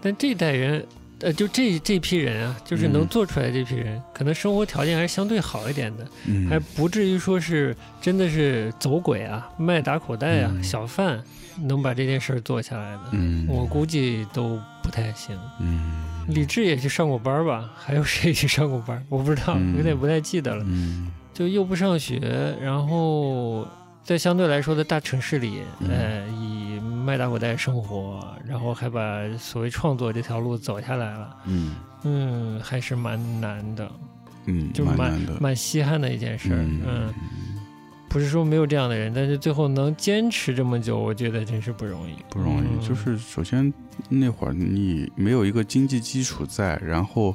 [0.00, 0.86] 但这代人，
[1.20, 6.06] 呃，就这这批人啊，就是能做出来这批人，可能生活条件还是相对好一点的，
[6.48, 11.22] 还不至于说是真的是走鬼啊、卖打口袋啊、小贩。
[11.56, 13.00] 能把这件事儿做下来的，
[13.46, 15.38] 我估计都不太行。
[15.60, 17.70] 嗯，李志也去上过班吧？
[17.76, 19.04] 还有谁去上过班？
[19.08, 20.64] 我不知道，有点不太记得了。
[20.66, 23.66] 嗯，就又不上学，然后
[24.02, 31.36] 在相对来说的大城市里，呃，以卖大口袋生活，然后还把所谓创作这条路走下来了。
[31.46, 33.90] 嗯嗯，还是蛮难的。
[34.46, 36.50] 嗯，就蛮蛮稀罕的一件事。
[36.52, 37.12] 嗯，
[38.14, 42.14] 不是说没有这样的人，但是最后能坚持这么久，我觉得真是不容易。
[42.30, 43.74] 不容易，就是首先
[44.08, 47.34] 那会儿你没有一个经济基础在，然后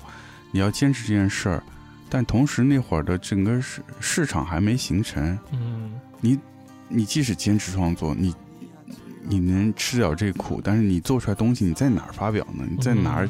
[0.53, 1.61] 你要坚持这件事儿，
[2.09, 5.37] 但同时那会儿的整个市市场还没形成。
[5.51, 6.39] 嗯，你
[6.87, 8.33] 你即使坚持创作，你
[9.21, 12.63] 你能吃了这苦，但是你做出来东西，你在哪儿发表呢？
[12.71, 13.29] 你在哪儿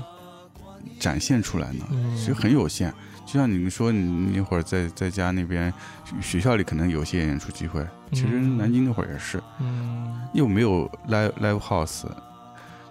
[0.99, 1.83] 展现出来呢？
[2.15, 2.93] 其实很有限。
[3.31, 5.71] 就像你们说，你那会儿在在家那边，
[6.19, 7.85] 学校里可能有些演出机会。
[8.11, 12.05] 其实南京那会儿也是，嗯，又没有 live live house，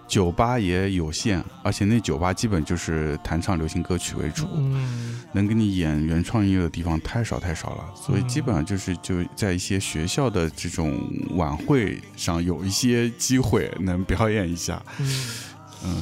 [0.07, 10.97] 酒吧也有限，而且那酒吧基本就是弹唱流行歌曲为主，嗯，能给你演原创音乐的地方太少太少了，所以基本上就是就在一些学校的这种
[11.31, 14.81] 晚会上有一些机会能表演一下。
[14.99, 15.05] 嗯，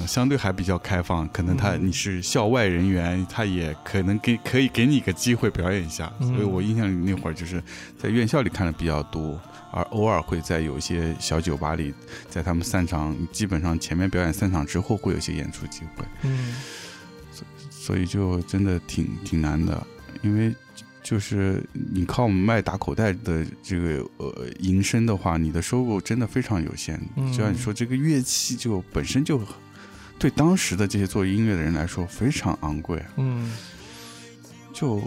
[0.08, 6.12] 相对还比较开放，可能他你是校外人员，他也可能给可以给你个机会表演一下。
[6.20, 7.62] 所以我印象里那会儿就是
[7.98, 9.40] 在院校里看的比较多，
[9.72, 11.94] 而偶尔会在有一些小酒吧里，
[12.28, 16.06] 在他们散场，基本上前面表演散场之后会有些演出机会。
[16.24, 16.56] 嗯，
[17.32, 19.86] 所所以就真的挺挺难的，
[20.24, 20.56] 因为
[21.04, 27.00] 就是你靠卖打口袋的这个呃营生的话，你的收入真的非常有限。
[27.32, 29.40] 就像你说这个乐器就本身就。
[30.20, 33.52] 对当时的这些做音乐的人来说非常昂贵，嗯，
[34.74, 35.02] 就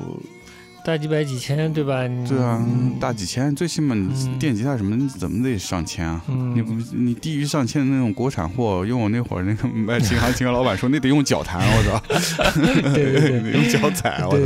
[0.83, 2.03] 大几百几千，对吧？
[2.29, 2.65] 对啊，
[2.99, 6.23] 大几千，最起码你电吉他什么你怎么得上千啊？
[6.55, 12.51] 你不你低于上千的那种国产货，用我那会儿那个卖琴行琴行老板说，那得用脚弹，我操，
[12.93, 14.37] 得用脚踩，我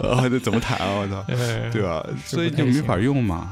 [0.00, 0.94] 操，啊， 这怎么弹啊？
[1.00, 1.24] 我操，
[1.72, 2.04] 对吧？
[2.24, 3.48] 所以就没法用嘛。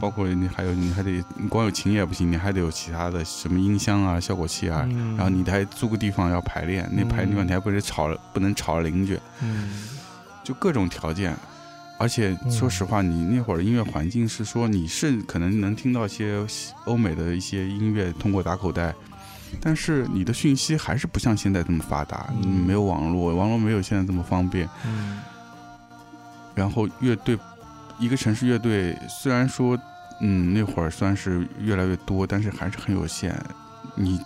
[0.00, 9.18] 包括你还有你还得光有琴也不行，你还得有其他的什么音箱啊、效果器啊，然后你还租个地方要排练，那排练地方你还不得吵不能吵邻居，
[10.44, 11.34] 就各种条件。
[11.98, 16.46] 而且说实话，你那会儿音乐环境是说你是可能能听到一些
[16.84, 18.94] 欧美的一些音乐通过打口袋，
[19.60, 22.32] 但是你的讯息还是不像现在这么发达，
[22.66, 24.68] 没有网络，网络没有现在这么方便。
[26.54, 27.38] 然后乐队。
[27.98, 29.74] 一个城市乐队虽然说，
[30.20, 33.34] 嗯，那会儿算是越来越多，但是还是很有限。
[33.94, 34.20] 你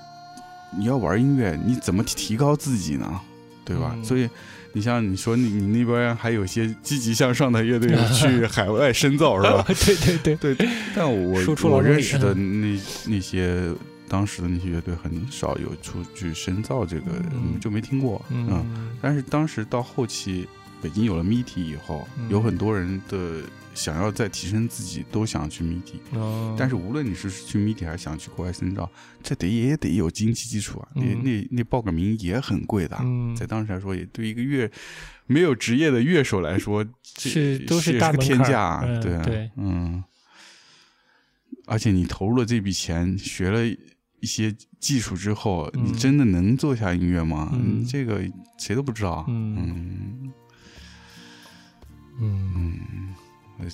[0.76, 3.20] 你要玩音乐，你怎么提高自己呢？
[3.64, 3.94] 对吧？
[4.02, 4.28] 所以
[4.72, 9.64] 你像你说你你那边还有些积极向上的乐队 去海外深造，是吧？
[9.84, 10.68] 对对对对。
[10.94, 13.72] 但我我认识的那那些
[14.08, 17.06] 当时的那些乐队很少有出去深造，这个
[17.60, 18.24] 就没听过。
[18.30, 18.90] 嗯。
[19.00, 20.46] 但是当时到后期，
[20.82, 23.42] 北京有了 MITI 以后，有很多人的。
[23.72, 28.90] 想要再提升自己，都想去 MIDI，但是无论你是去 MITI 还是想去国外深造，
[29.22, 30.88] 这得也得有经济基础啊。
[30.92, 33.00] 那那那报个名也很贵的，
[33.36, 34.68] 在当时来说，也对一个乐
[35.26, 36.84] 没有职业的乐手来说，
[37.16, 38.80] 是都是大天价。
[39.00, 40.02] 对对，嗯。
[41.66, 43.64] 而且你投入了这笔钱，学了
[44.18, 47.56] 一些技术之后，你真的能做下音乐吗？
[47.88, 48.20] 这个
[48.58, 49.24] 谁都不知道。
[49.28, 50.32] 嗯嗯。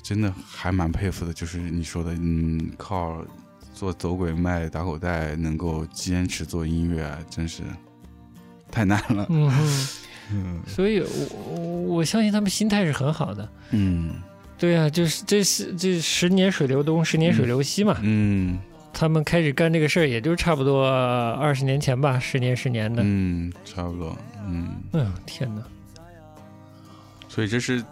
[0.03, 3.25] 真的还蛮佩服的，就是你说的，嗯，靠
[3.73, 7.63] 做走鬼卖打口袋能够坚持做音乐，真是
[8.71, 9.27] 太难了。
[9.31, 13.49] 嗯，所以我我相信他们心态是很好的。
[13.71, 14.15] 嗯，
[14.59, 17.97] 对啊，就是这是这十年水流东，十年水流西嘛。
[18.03, 18.59] 嗯，
[18.93, 20.89] 他们开始干这个事儿，也就差不多
[21.35, 23.03] 二十年前吧，十年十年的。
[23.05, 24.19] 嗯，差不多。
[24.49, 25.63] 嗯，哎呦天哪！
[27.29, 27.85] 所以这是。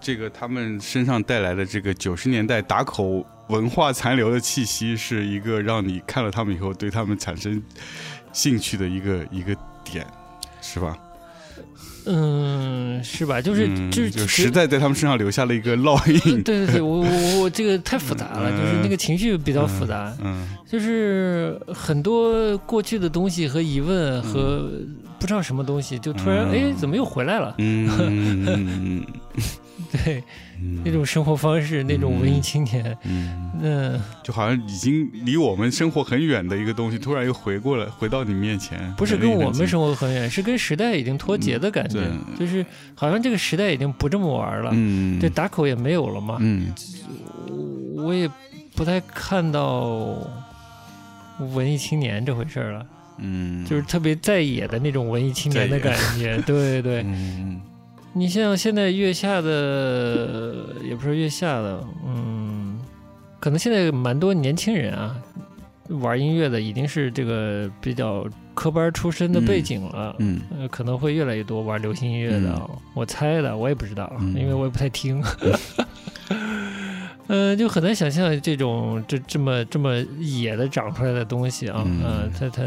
[0.00, 7.62] 这个他们身上带来的这个九十年代打口文化残留的气息，是一个让你看了他们以后对他们产生
[8.32, 10.06] 兴趣的一个一个点，
[10.62, 10.96] 是吧？
[12.06, 13.42] 嗯，是吧？
[13.42, 16.40] 就是就是就实在在他们身上留下了一个烙印。
[16.42, 20.16] 对对对，我我我这个太复杂了，就是那个情绪比较复杂。
[20.24, 24.70] 嗯，就是很多过去的东西和疑问和
[25.18, 27.54] 不知道什么东西，就突然哎，怎么又回来了？
[27.58, 29.04] 嗯。
[30.04, 30.22] 对，
[30.84, 32.96] 那种生活方式，那种文艺青年，
[33.60, 38.78] 嗯，就好像已经离我们生活很远的一个东西，突然又回过来，回到你面前。
[38.96, 44.70] 不是跟我们生活很远，是跟时代已经脱节的感觉，就是好像这个时代已经不这么玩了。
[44.72, 46.36] 嗯，这打口也没有了嘛。
[46.38, 46.72] 嗯，
[47.96, 48.30] 我也
[48.76, 50.16] 不太看到
[51.52, 52.86] 文艺青年这回事了。
[53.18, 56.40] 嗯，就是特别在野的那种文艺青年的感觉。
[56.46, 57.02] 对对。
[57.06, 57.60] 嗯。
[58.12, 62.78] 你像现在月下的，也不是月下的，嗯，
[63.38, 65.16] 可能现在蛮多年轻人啊，
[66.00, 72.60] 玩音乐的已经是这个比较科班出身的背景了，嗯，可能会越来越多玩流行音乐的。
[72.94, 75.22] 我猜的，我也不知道，因为我也不太听。
[77.28, 82.62] 嗯， 就很难想象这种这这么这么野的长出来的东西啊，嗯，它它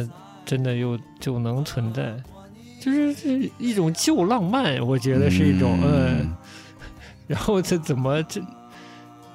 [0.45, 2.15] 真的又就能存在，
[2.83, 6.35] 就是这一种旧浪漫，我觉得是一种嗯，
[7.27, 8.41] 然后这怎么这？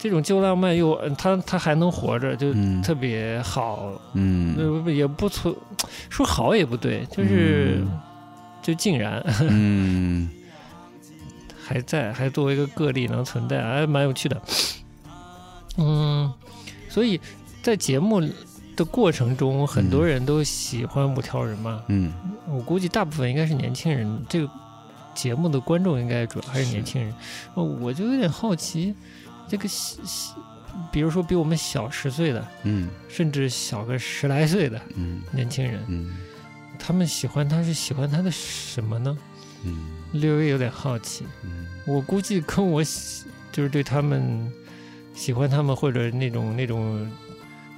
[0.01, 2.53] 这种旧浪漫又他他还能活着，就
[2.85, 5.53] 特别好，嗯，也不存
[6.09, 7.85] 说好也不对，就是
[8.63, 10.31] 就竟然， 嗯，
[11.61, 14.41] 还在，还作为一个个例能存在，还蛮有趣的，
[15.79, 16.33] 嗯，
[16.89, 17.21] 所以
[17.61, 18.23] 在节目
[18.79, 22.13] 的过程中，很多人都喜欢五条人嘛，嗯，
[22.49, 24.49] 我估计大部分应该是年轻人，这个
[25.17, 27.13] 节目的观众应该主要还是年轻人，
[27.55, 28.95] 我就有点好奇。
[29.49, 29.97] 这个小，
[30.93, 36.17] 比如说比我们小十岁的，嗯，甚至小个十来岁的，嗯，年轻人，嗯，
[36.79, 39.19] 他们喜欢他是喜欢他的什么呢？
[39.65, 44.53] 嗯，略微有点好奇，嗯，我估计跟我喜就是对他们
[45.15, 47.11] 喜欢他们或者那种那种，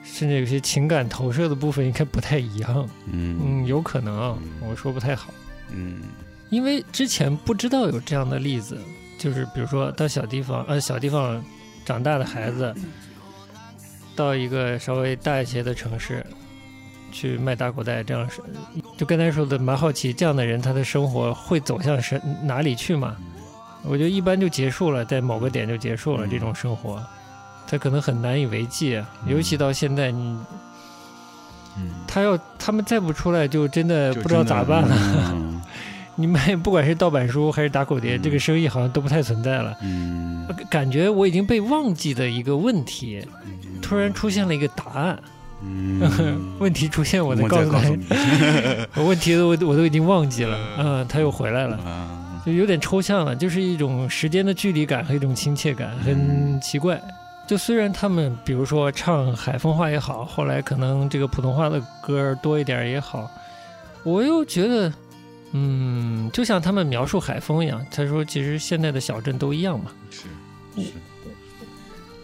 [0.02, 3.38] 甚至有些情感投射的部分应该不太一样，嗯。
[3.42, 5.32] 嗯，有可能啊，我说不太好，
[5.70, 6.02] 嗯，
[6.48, 8.78] 因为之前不知道有这样的例子，
[9.18, 11.42] 就是比如说到小地方，呃，小地方。
[11.82, 12.72] 长大的孩子
[14.14, 16.24] 到一个稍微大一些的城市
[17.10, 18.40] 去卖打口袋，这样是
[18.96, 23.16] 就刚才说的蛮好奇，这样的人他的生活会走向什哪里去嘛？
[23.82, 27.02] 我觉得一般就结束了，在某个点就结束了这种生活，
[27.70, 30.37] 他可能很难以为继，啊尤其到现在你，
[32.04, 35.37] 他要他们再不出来，就真的不知道咋办了。
[36.16, 39.74] 你卖不管是盗版书还是打口碟，这个生意好像都不太存在了。
[39.83, 43.24] 嗯，感觉我已经被忘记的一个问题，
[43.80, 45.18] 突然出现了一个答案。
[45.62, 46.00] 嗯，
[46.59, 48.04] 问题出现，我再告诉你。
[49.02, 50.59] 问题我我都已经忘记了。
[50.76, 51.78] 嗯，他又回来了。
[52.44, 57.00] 就有点抽象了，就是一种时间的距离感和一种亲切感，很奇怪。
[57.50, 63.28] 就虽然他们比如说唱海风话也好，后来可能这个普通话的歌多一点也好，
[64.04, 64.92] 我又觉得。
[65.50, 69.90] 嗯，就像他们描述海风一样，他说其实现在的小镇都一样嘛。
[70.12, 70.28] 是
[70.80, 70.92] 是。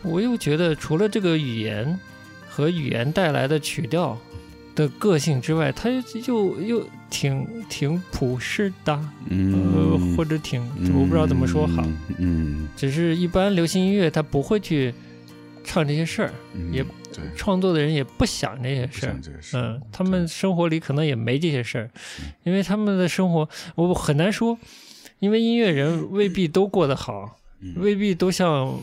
[0.04, 1.98] 我又觉得除了这个语言
[2.48, 4.16] 和语言带来的曲调
[4.76, 5.90] 的个性之外，它
[6.28, 8.96] 又又挺挺普世的，
[9.28, 11.82] 嗯，或者挺我不知道怎么说好，
[12.18, 14.94] 嗯，只是一般流行音乐它不会去。
[15.66, 16.33] 唱这些事儿，
[16.72, 16.85] 也
[17.35, 19.16] 创作的人也不想这些事儿，
[19.55, 21.90] 嗯，他们生活里可能也没这些事儿，
[22.44, 24.57] 因为他们的生活我很难说，
[25.18, 27.37] 因为音乐人未必都过得好，
[27.76, 28.79] 未必都像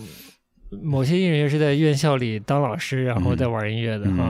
[0.82, 4.30] 某些音乐人是在院校里当老师，然后在玩音乐的哈，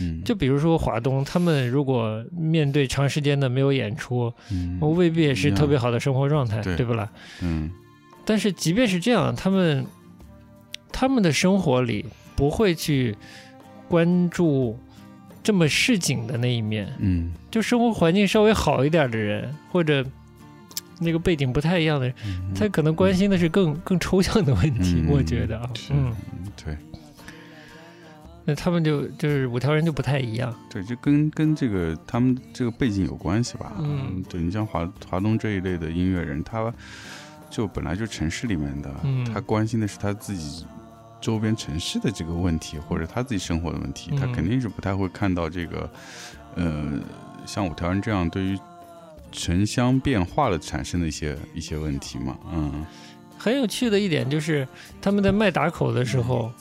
[0.00, 4.32] 嗯，就比如说华东，他们如果面对长时间的没有演出，
[4.80, 7.10] 我未必也是特别好的生活状态，对不啦？
[7.42, 7.70] 嗯，
[8.24, 9.84] 但是即便是这样，他们。
[10.98, 13.14] 他们的生活里不会去
[13.86, 14.78] 关注
[15.42, 20.02] 这么市井的那一面，嗯，就生活环境稍微好一点的人，或者
[20.98, 22.14] 那个背景不太一样的人，
[22.54, 25.04] 他可能关心的是更更抽象的问题。
[25.06, 26.16] 我觉得啊，嗯，
[26.64, 26.74] 对，
[28.46, 33.74] 那他们就就是五条人就不太一样，对，就跟跟这个他们这个背景有关系吧。
[33.80, 36.72] 嗯，对你像华华东这一类的音乐人，他
[37.50, 38.90] 就本来就城市里面的，
[39.30, 40.64] 他关心的是他自己。
[41.26, 45.90] 周边城市的这个问题，或者他自己生活的问题，他肯定是不太会看到这个，
[46.54, 47.00] 呃，
[47.44, 48.56] 像五条人这样对于
[49.32, 52.38] 城乡变化的产生的一些一些问题嘛。
[52.54, 52.86] 嗯，
[53.36, 54.68] 很有趣的一点就是
[55.02, 56.52] 他们在卖打口的时候，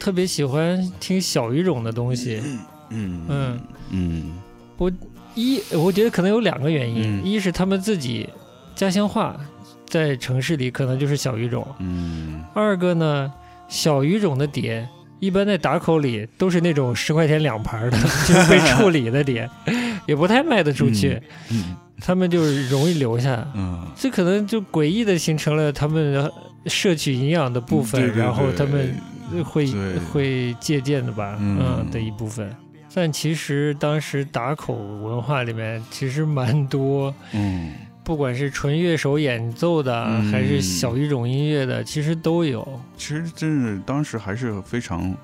[0.00, 2.42] 特别喜欢听小语种的东西。
[2.88, 3.60] 嗯嗯
[3.90, 4.32] 嗯，
[4.78, 4.90] 我
[5.36, 8.28] 一我觉得可能有两个原因，一是他们自己
[8.74, 9.38] 家乡话
[9.86, 11.64] 在城市里可能就是小语种。
[11.78, 13.32] 嗯，二个呢。
[13.70, 14.86] 小语种的碟，
[15.20, 19.48] 一般在打口里都是那种十块钱两盘的， 就是被处理的碟，
[20.06, 21.18] 也不太卖得出去。
[21.50, 23.46] 嗯，他们就是容易留下。
[23.54, 26.30] 嗯，这可能就诡异的形成了他们
[26.66, 28.92] 摄取营养的部分，然后他们
[29.44, 29.66] 会
[30.12, 31.36] 会借鉴的吧？
[31.40, 32.54] 嗯，的一部分。
[32.92, 37.14] 但其实当时打口文化里面其实蛮多。
[37.32, 37.72] 嗯。
[38.10, 42.66] 不管是纯乐手演奏的，还是小语种音乐的，其实都有。
[42.96, 45.14] 其实真是当时还是非常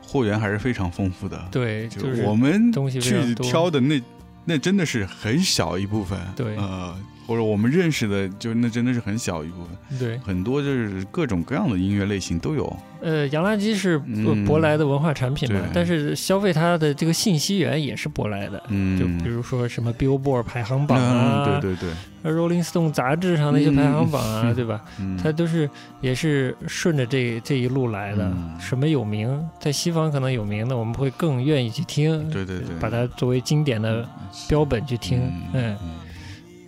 [0.00, 1.38] 货源还是非常丰富的。
[1.52, 4.02] 对，就是我们去挑的那
[4.46, 6.18] 那真的是很小一部分。
[6.34, 6.96] 对，呃，
[7.26, 9.98] 或者我们认识的，就那真的是很小一部分。
[9.98, 12.76] 对，很多就是各种各样的音乐类型都有。
[13.02, 18.60] 呃，洋垃圾是舶来的文化产品嘛，但是消费它的这个信息源也是舶来的。
[18.68, 24.80] 嗯，就比如说什么 Billboard 排行榜啊，对对对，Rolling Stone 杂志上那些排行榜啊，对吧？
[25.22, 25.68] 它都是
[26.00, 28.32] 也是顺着这这一路来的。
[28.58, 32.28] 什么有名，在西方可能有名的，我们会更愿意去听。
[32.30, 34.08] 对对对，把它作为经典的
[34.48, 35.20] 标本去听。
[35.52, 35.76] 嗯。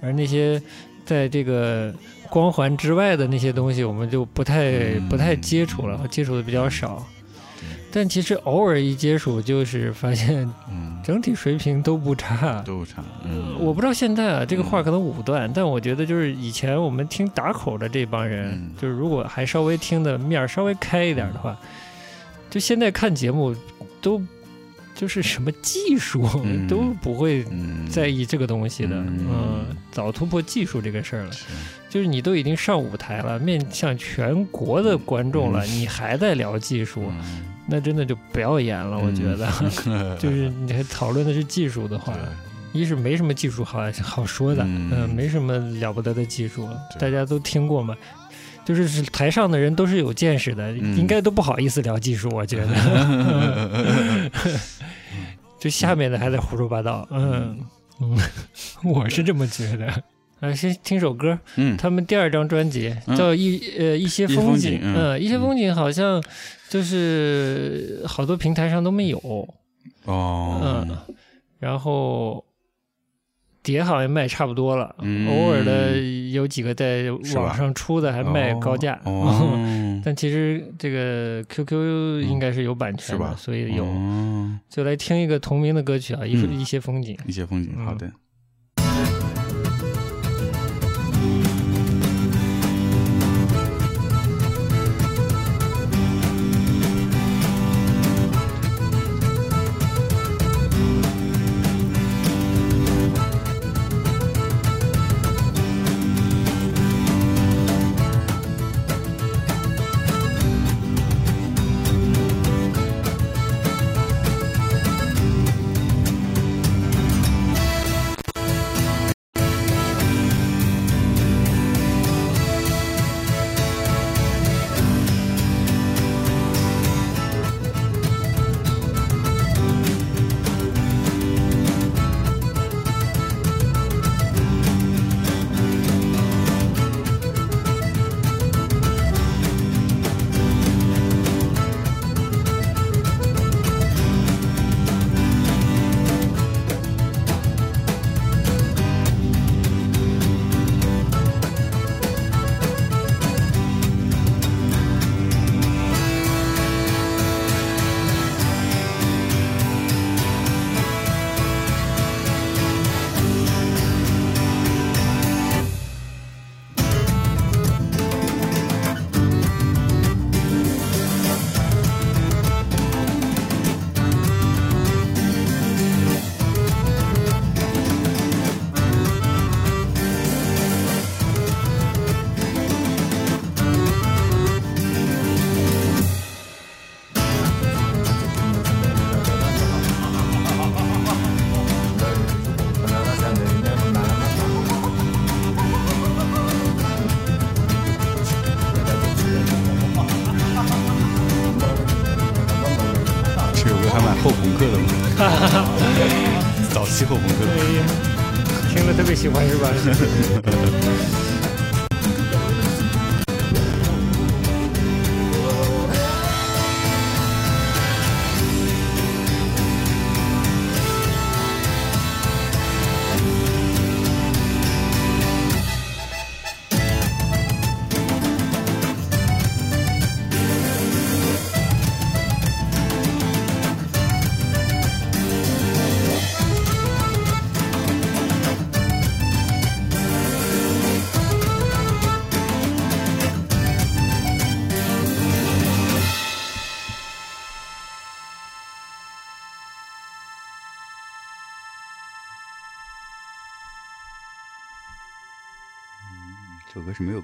[0.01, 0.61] 而那些
[1.05, 1.93] 在这个
[2.31, 7.07] 光环之外的那些东西，我们就不太不太接触了，接触的比较少。
[7.91, 10.49] 但其实偶尔一接触，就是发现，
[11.03, 13.03] 整体水平都不差，都不差。
[13.59, 21.59] 我不知道现在啊，这个话可能武断，但我觉得就是以前我们听打口的这帮人，就是如果还稍微听的面稍微开一点的话，
[22.51, 23.55] 就现在看节目
[24.01, 24.23] 都。
[24.99, 26.29] 就是什么技术
[26.69, 27.47] 都不会
[27.89, 31.31] 在意这个东西的，嗯，早突破技术这个事儿了。
[31.89, 37.13] 就是你都已经上舞台了，面向全国的观众了，你还在聊技术，
[37.69, 38.99] 那真的就不要演了。
[38.99, 39.49] 我觉得，
[40.19, 42.13] 就是你还讨论的是技术的话，
[42.73, 46.69] 一是没什么技术好好说的，嗯，没什么了不得的技术，
[46.99, 47.97] 大家都听过嘛。
[48.75, 54.31] 就是台上的人都是有见识的，应该都不好意思聊技术，我觉得。
[55.59, 57.59] 就下面的还在胡说八道，嗯。
[58.01, 58.19] 嗯，
[58.85, 59.87] 我是这么觉得。
[60.41, 66.23] 啊，先听首歌，嗯，他们第二张专辑叫一呃一些风景，嗯，一些风景好像
[66.69, 69.19] 就是好多平台上都没有，
[70.05, 70.97] 哦，嗯，
[71.59, 72.45] 然后。
[73.73, 74.95] 碟好像卖差不多了，
[75.29, 76.01] 偶尔的
[76.31, 78.99] 有几个在网上出的还卖高价，
[80.03, 83.87] 但其实这个 QQ 应该是有版权的，所以有。
[84.71, 88.11] 就来听一个同名的歌曲啊，一一些风景，一些风景，好的。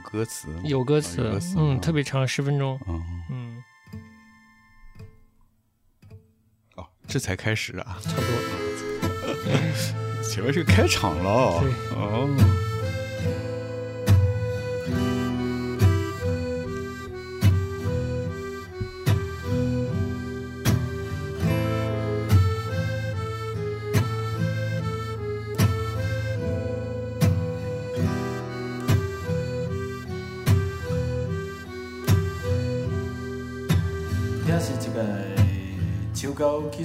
[0.03, 1.05] 歌词有歌
[1.41, 3.63] 词，嗯，特别长，十分钟，嗯嗯。
[6.77, 8.29] 哦，这才开始啊，差不多。
[10.23, 12.29] 前面是个开场了，对，哦。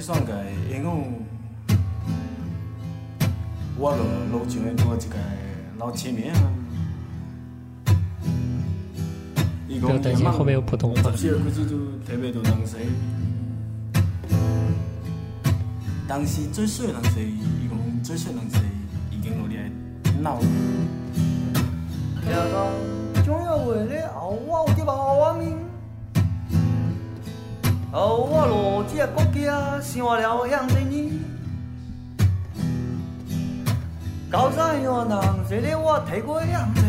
[0.00, 0.32] 去算个
[0.72, 0.90] 因为
[3.76, 3.98] 我个
[4.32, 5.16] 路上的多一个
[5.76, 6.40] 老前面啊。
[9.78, 11.02] 不要担心，后面有普通话。
[16.08, 18.56] 当时最衰人是，伊讲最衰人是
[19.10, 19.70] 已经落来
[20.22, 20.40] 闹。
[22.22, 22.72] 听到
[23.22, 25.09] 总要为了后我的亡命。
[27.92, 31.20] 哦，我落这国家想了样子呢，
[34.30, 35.10] 高山哟人
[35.48, 36.82] 说的我太过样子，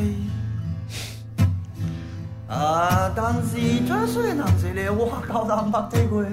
[2.48, 6.24] 啊，但是这水人说的我高山没太过。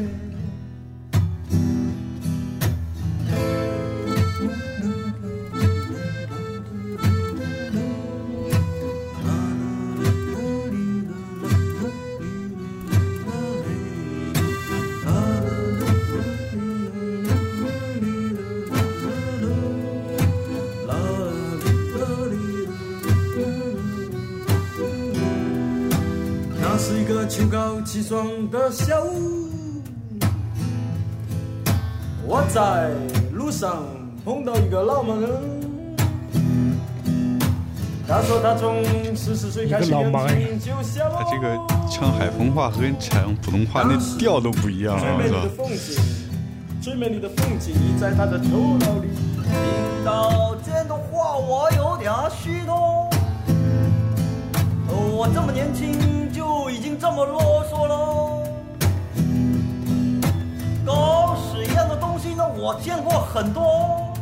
[27.91, 29.49] 起床的下午，
[32.26, 32.91] 我在
[33.32, 33.82] 路上
[34.26, 35.30] 碰到一个老盲人。
[38.07, 38.84] 他说他从
[39.16, 41.57] 十四岁开始练琴就下他这个
[41.91, 46.03] 唱海风话和唱普通话那调都不一样，最美丽的风景，
[46.82, 49.09] 最美丽的风景已在他的头脑里。
[49.34, 53.09] 听到这样的话，我有点虚脱。
[54.91, 55.99] 我这么年轻
[56.69, 58.43] 就已经这么啰嗦喽，
[60.85, 64.12] 狗屎一样的东西呢，我见过很多。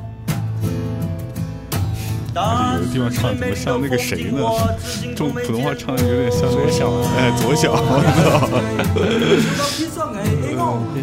[2.33, 2.41] 有
[2.81, 4.39] 的地方唱怎么像那个谁呢？
[5.17, 7.75] 中普通话唱的有点像左小，哎，左小，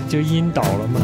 [0.07, 1.01] 就晕倒了嘛。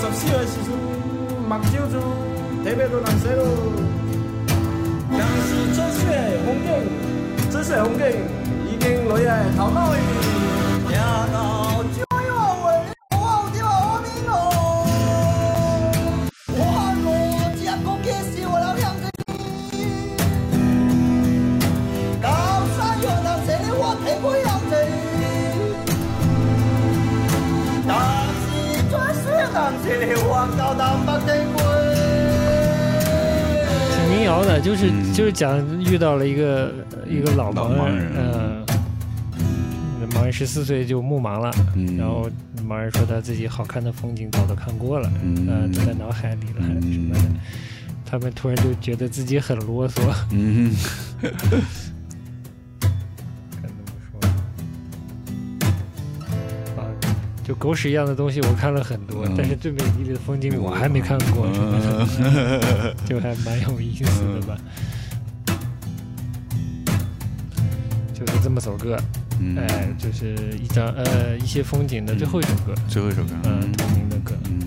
[0.00, 0.68] 十四的时阵，
[1.48, 2.00] 目睭就
[2.64, 3.42] 特别多难食咯。
[5.10, 6.02] 但是这些
[6.44, 6.68] 风景，
[7.50, 8.02] 这些风景
[8.70, 9.98] 已经落在头脑里。
[34.54, 36.72] 的，就是就是讲遇到了一个
[37.08, 38.64] 一个老盲人，嗯，
[40.14, 41.50] 盲人十四岁就目盲了，
[41.98, 42.30] 然后
[42.66, 47.20] 盲人说他自己好看的风景早都看过了，嗯，都在脑海里了什么的，
[48.06, 50.00] 他们突然就觉得自己很啰嗦，
[50.30, 50.72] 嗯。
[57.44, 61.46] 就狗屎一样的东西，我看了很多，但是最美丽的风景我还没看过，
[63.04, 64.56] 就还蛮有意思的吧。
[68.14, 68.96] 就是这么首歌，
[69.58, 74.34] 哎，就是一张呃一些风景的最后一首歌，最后一首歌，嗯，同名的歌。
[74.44, 74.58] 嗯，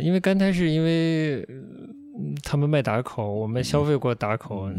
[0.00, 1.46] 因为干台是因为
[2.42, 4.70] 他们卖打口，我们消费过打口，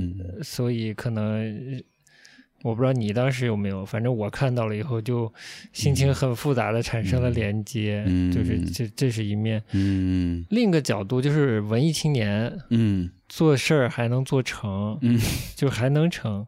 [0.44, 1.82] 所以可能
[2.64, 5.32] 我不知道你当时有没有，反正我看到了以后就
[5.74, 8.04] 心情很复杂的产生了连接，
[8.34, 9.62] 就是这这是一面。
[9.72, 15.20] 嗯，另一个角度就是文艺青年，嗯，做事儿还能做成，嗯，
[15.56, 16.46] 就还能成。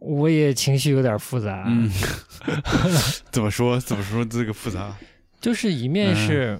[0.00, 1.64] 我也情绪有点复杂。
[1.66, 1.90] 嗯，
[3.32, 3.80] 怎么说？
[3.80, 4.96] 怎么说这个复杂？
[5.40, 6.58] 就是一面是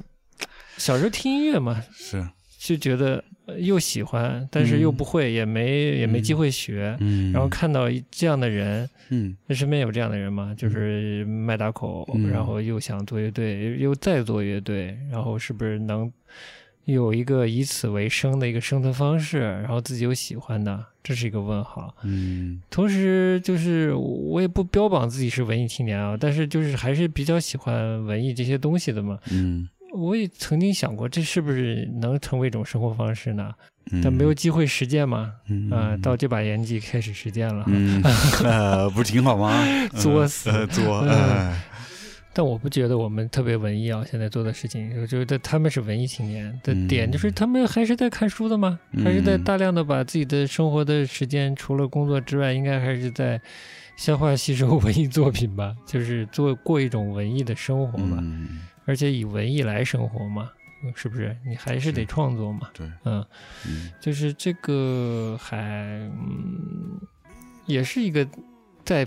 [0.79, 2.27] 小时候听音乐嘛，是。
[2.59, 3.23] 就觉得
[3.59, 6.97] 又喜欢，但是又不会，也没也没机会学。
[6.99, 16.11] 嗯，然后看到这样的人，嗯，那身边有这样的人嘛，就是卖打口，然后又想做乐队，又再做乐队，然后是不是能？
[16.85, 21.95] 有一个以此为生的一个生存方式，然后自己又喜欢的，这是一个问号。
[22.03, 29.19] 嗯，同时就是我也不标榜自己是文艺青年啊，但是就是还是比较喜欢文艺这些东西的嘛。
[29.31, 29.69] 嗯，
[29.99, 33.53] 我也曾经想过，这是不是能成为一种生活方式呢？
[34.03, 35.33] 但没有机会实践嘛。
[35.71, 37.65] 啊，到这把年纪开始实践了。
[37.69, 38.03] 嗯，
[38.95, 39.51] 不挺好吗？
[39.97, 41.05] 作死，作。
[42.35, 53.41] 但我不觉得我们特别文艺啊，现在做的事情，我觉得他们是文艺青年的点，就是他们还是在看书的嘛，还是在大量的把自己的生活的时间，除了工作之外，应该还是在
[53.97, 58.23] 消化吸收 文艺作品吧，就是做过一种文艺的生活嘛，
[58.89, 60.51] 而且以文艺来生活嘛，
[60.97, 61.37] 是不是？
[61.47, 63.25] 你还是得创作嘛，对，嗯，
[64.01, 66.99] 就是这个还，嗯，
[67.67, 68.27] 也是一个
[68.85, 69.07] 在。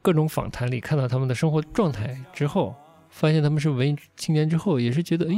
[0.00, 2.74] 各种访谈里看到他们的生活状态之后，
[3.10, 5.36] 发现他们是文艺青年之后，也是觉得，哎，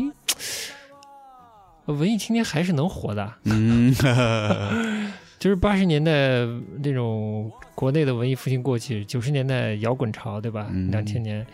[1.86, 3.34] 文艺青年还是能活的。
[3.44, 3.92] 嗯，
[5.40, 6.44] 就是八十年代
[6.84, 10.70] 那种国内的文艺复兴过去，九十年代摇滚潮，对吧？
[10.90, 11.44] 两千年，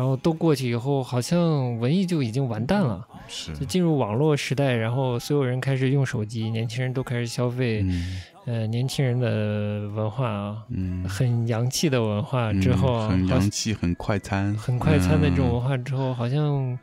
[0.00, 3.06] 然后都过去以后，好像文艺就已经完蛋了。
[3.28, 7.84] 是，就进入网络时代，然后所有人开始用手机，年轻人都开始消费。
[8.46, 16.78] 呃，年轻人的文化啊，嗯，很洋气的文化之后，很洋气，很快餐，很快餐的这种文化之后，好像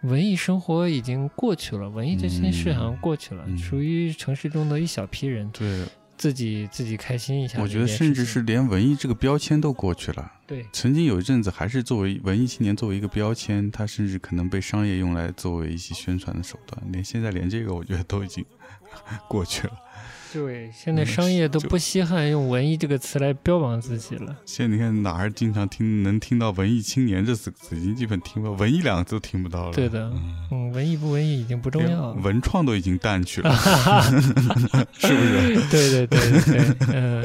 [0.00, 5.84] 文艺生活已经过去了，文艺这件事好像过去了，属于城市中的一小批人，对，
[6.16, 7.60] 自己自己开心一下。
[7.60, 10.32] 我觉得甚至是连文艺这个标签都过去了。
[10.46, 16.80] 对，曾经有一阵子还是作为文艺青年作为一个标签，它甚至可能被商业用来作为一些宣传的手段。
[16.92, 18.44] 连现在连这个，我觉得都已经
[19.28, 19.72] 过去了。
[20.32, 24.36] 对，现在商业都不稀罕用“文艺”这个词来标榜自己了。
[24.44, 29.72] 现在你看哪儿经常听能听到“文艺青年”这四个字，已经基本听不到“文艺”两个字都听不到了。
[29.72, 30.12] 对的，
[30.50, 33.50] 嗯，文艺不文艺已经不重要了，文创都已经淡去了，
[34.98, 35.54] 是不是？
[35.70, 37.24] 对对对对，嗯，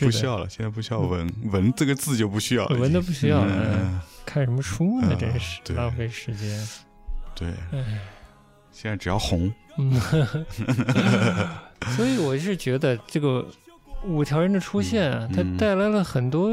[0.00, 4.02] 不需要了，现在不需要“文”“文”这个字就不需要了，文都不需要了。
[4.24, 5.16] 看什么书呢？
[5.18, 6.68] 真是浪费时间。
[7.34, 7.48] 对，
[8.72, 9.52] 现在只要红。
[11.96, 13.46] 所以我是觉得这个
[14.04, 16.50] 五条人的出现啊，它带来了很多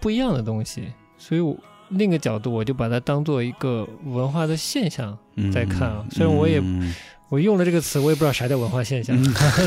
[0.00, 0.92] 不一样的东西。
[1.16, 1.56] 所以我
[1.90, 5.16] 另一个角度，我就把它当做一个文化的现象
[5.52, 6.04] 在看啊。
[6.10, 6.60] 虽然我也
[7.28, 9.16] 我用了这个词，我也不知道啥叫文化现象，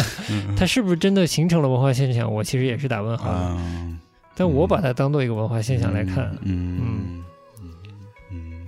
[0.56, 2.34] 它是不是真的形成了文化现象？
[2.34, 3.60] 我其实也是打问号。
[4.36, 6.80] 但我把它当做一个文化现象来看，嗯。
[6.80, 7.26] 嗯。
[8.32, 8.68] 嗯，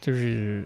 [0.00, 0.64] 就是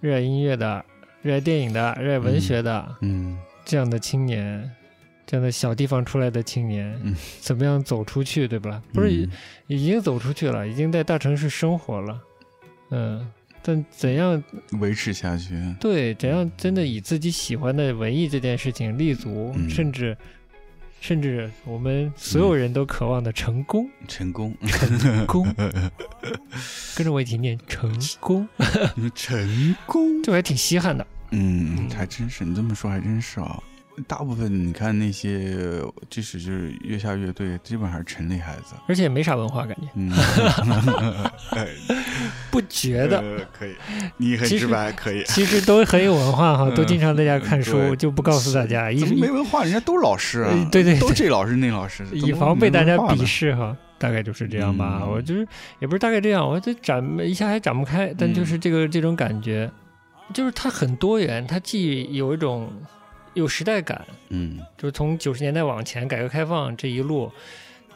[0.00, 0.84] 热爱音乐的。
[1.22, 4.70] 热爱电影的，热爱文学的，嗯，这样的青年，
[5.26, 8.82] 这样的小地方出来的青年，嗯，怎么样走出去，对吧？
[8.92, 9.10] 不是
[9.66, 12.20] 已经走出去了，已经在大城市生活了，
[12.90, 13.26] 嗯，
[13.66, 14.42] 但怎样
[14.78, 15.54] 维持下去？
[15.80, 20.16] 对，怎样真的以自己喜欢的文艺这件事情立足，甚至。
[21.00, 25.46] 甚至我们所有人都渴望的成功，成功，成功，
[26.96, 28.48] 跟着我一起念成功，
[29.14, 31.06] 成功，这还挺稀罕的。
[31.32, 33.62] 嗯，还真是，你这么说还真是啊。
[34.08, 35.80] 大部分你看那些，
[36.10, 39.88] 即使就是月下乐队，基本上是城里孩子，而且没啥文化感觉。
[39.94, 40.10] 嗯，
[42.50, 43.22] 不觉得？
[43.56, 43.74] 可以，
[44.16, 45.22] 你很直白，可以。
[45.24, 48.92] 其实都很有文化哈，都经常在家看书，就不告诉大家。
[48.94, 49.62] 怎么没文化？
[49.62, 53.76] 人家都老师啊，对对，都这老师那老师，以防被大家鄙视哈。
[53.96, 55.06] 大概就是这样吧。
[55.06, 55.46] 我就是
[55.78, 59.70] 也不是大概这样，我这展一下还展不开，但就是这个这种感觉，
[60.32, 62.68] 就是它很多元，它既有一种。
[63.34, 67.30] 有时代感，嗯，就是从九十年代往前，改革开放这一路，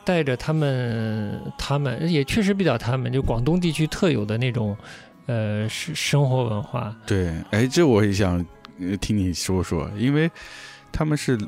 [0.04, 4.76] 带着他们，他们也确实比较他们，就广东地区特有的那种，
[5.26, 6.94] 呃，生生活文化。
[7.06, 8.44] 对，哎，这我也想
[9.00, 10.30] 听你说说，因为
[10.92, 11.38] 他们是，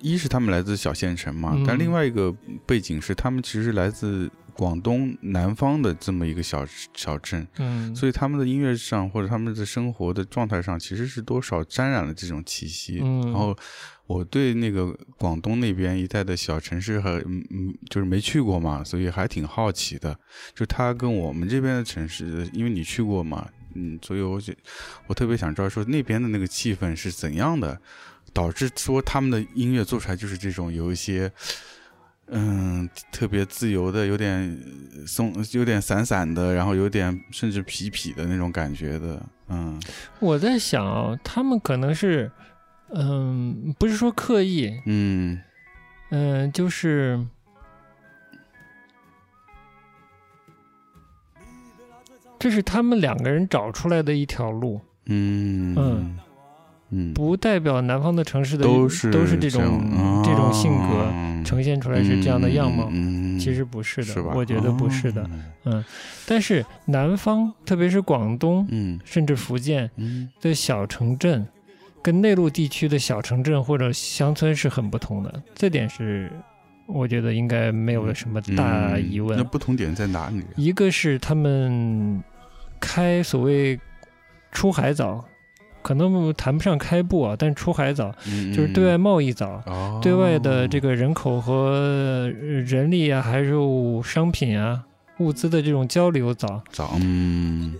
[0.00, 4.30] 一是他们来自小县城嘛，但另外一个背景是他们其实来自。
[4.58, 12.98] 广东南方的这么一个小小镇，嗯，所以他们的音乐上或者他们的生活的状态上，其实是多少沾染了这种气息。
[13.00, 13.56] 嗯，然后
[14.08, 20.18] 我对那个广东那边一带的小城市和嗯嗯，就是没去过嘛，所以还挺好奇的。
[20.56, 24.52] 就它跟我们这边的城市，因为你去过嘛，嗯，所以我就
[25.06, 27.80] 我特别想知道说那边的那个气氛是怎样的。
[28.34, 31.32] 导致说他们的音乐做出来就是这种有一些，
[32.30, 34.58] 嗯，特别自由的，有点
[35.06, 39.80] 松，有点散散的，然后有点甚至痞痞的那种感觉的，嗯。
[40.18, 42.30] 我在想，他们可能是，
[42.90, 45.40] 嗯，不是说刻意，嗯，
[46.10, 47.24] 嗯，就是，
[52.38, 56.18] 这是他们两个人找出来的一条路，嗯嗯。
[56.90, 59.62] 嗯，不代表南方的城市的都是都是这种
[60.24, 62.88] 这种性格呈现出来是这样的样貌，
[63.38, 65.28] 其实不是的，我觉得不是的，
[65.64, 65.84] 嗯，
[66.26, 69.90] 但是南方，特别是广东，嗯，甚至福建
[70.40, 71.46] 的小城镇，
[72.02, 76.32] 跟内陆地区的小城镇或者乡村是很不同的，这点是
[76.86, 79.36] 我觉得应该没有什么大疑问。
[79.36, 80.42] 那不同点在哪里？
[80.56, 82.22] 一个是他们
[82.80, 83.78] 开所谓
[84.50, 85.22] 出海早。
[85.82, 88.12] 可能谈不上开埠啊，但出海早，
[88.54, 89.62] 就是对外贸易早，
[90.02, 92.30] 对外的这个人口和
[92.66, 94.82] 人力啊，还有商品啊、
[95.18, 96.62] 物资的这种交流早。
[96.70, 97.74] 早，嗯，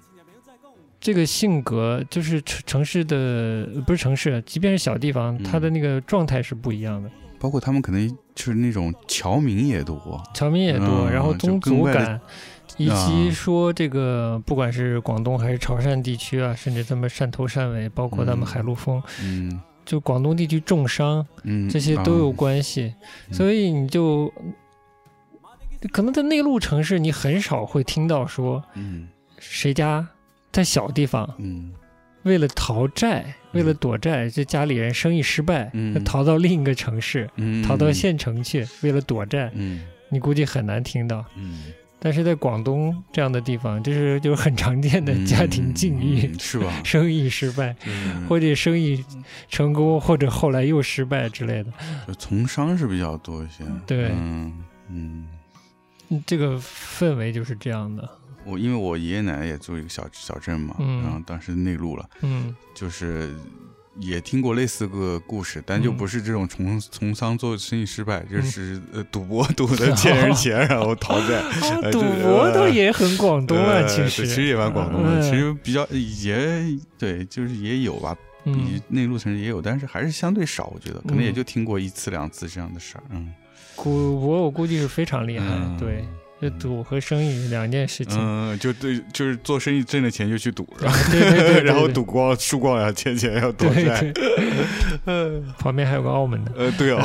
[1.01, 7.11] 这个性格就是城城市的不是城市，即便是小地方，它的那个状态是不一样的。
[7.39, 12.21] 包括他们可能就是那种侨民也多，侨民也多，然后宗族感。
[12.79, 22.95] 以及说这个，不管是广东还是潮汕地区啊，甚至他们汕头、汕尾，包括他们海陆丰，嗯，就广东地区重商，嗯，这些都有关系。
[23.33, 24.33] 所以你就
[25.91, 29.09] 可能在内陆城市，你很少会听到说，嗯，
[29.41, 30.07] 谁家
[30.53, 31.73] 在小地方，嗯，
[32.23, 41.65] 为了逃债，为了躲债，这家里人生意失败，嗯，逃到另一个城市，嗯，逃到县城去，为了躲债，嗯，你估计很难听到，嗯。
[42.01, 46.73] 但是在广东这样的地方，这是就是很常见的家庭境遇，是吧？
[46.85, 47.75] 生意失败，
[48.29, 49.05] 或者生意
[49.49, 51.73] 成功，或者后来又失败之类的。
[52.19, 53.65] 从商是比较多一些。
[53.87, 55.29] 对，嗯嗯，
[56.25, 58.09] 这个氛围就是这样的。
[58.45, 63.35] 我因为我爷爷奶奶也住一个小小镇嘛，然后当时内陆了，嗯，就是。
[64.01, 71.43] 也听过类似个故事，但就不是这种从从商做生意失败，就是呃赌博赌的欠人钱， 然后逃债。
[71.91, 76.65] 赌博倒也很广东啊，其实其实也蛮广东的，其实比较也
[76.97, 83.03] 对，就是也有吧，比内陆城市也有，但是还是相对少，我觉得可能也就听过一次两次这样的事儿。
[83.11, 83.33] 嗯，
[83.77, 85.47] 赌博我估计是非常厉害，
[85.79, 86.05] 对。
[86.41, 94.13] 就赌和生意两件事情，嗯，就对，就是做生意挣的钱就去赌， 然后对对对，然后赌光输光要，欠钱要躲债。
[95.07, 97.01] 嗯， 旁边还有个澳门的，呃，对哦。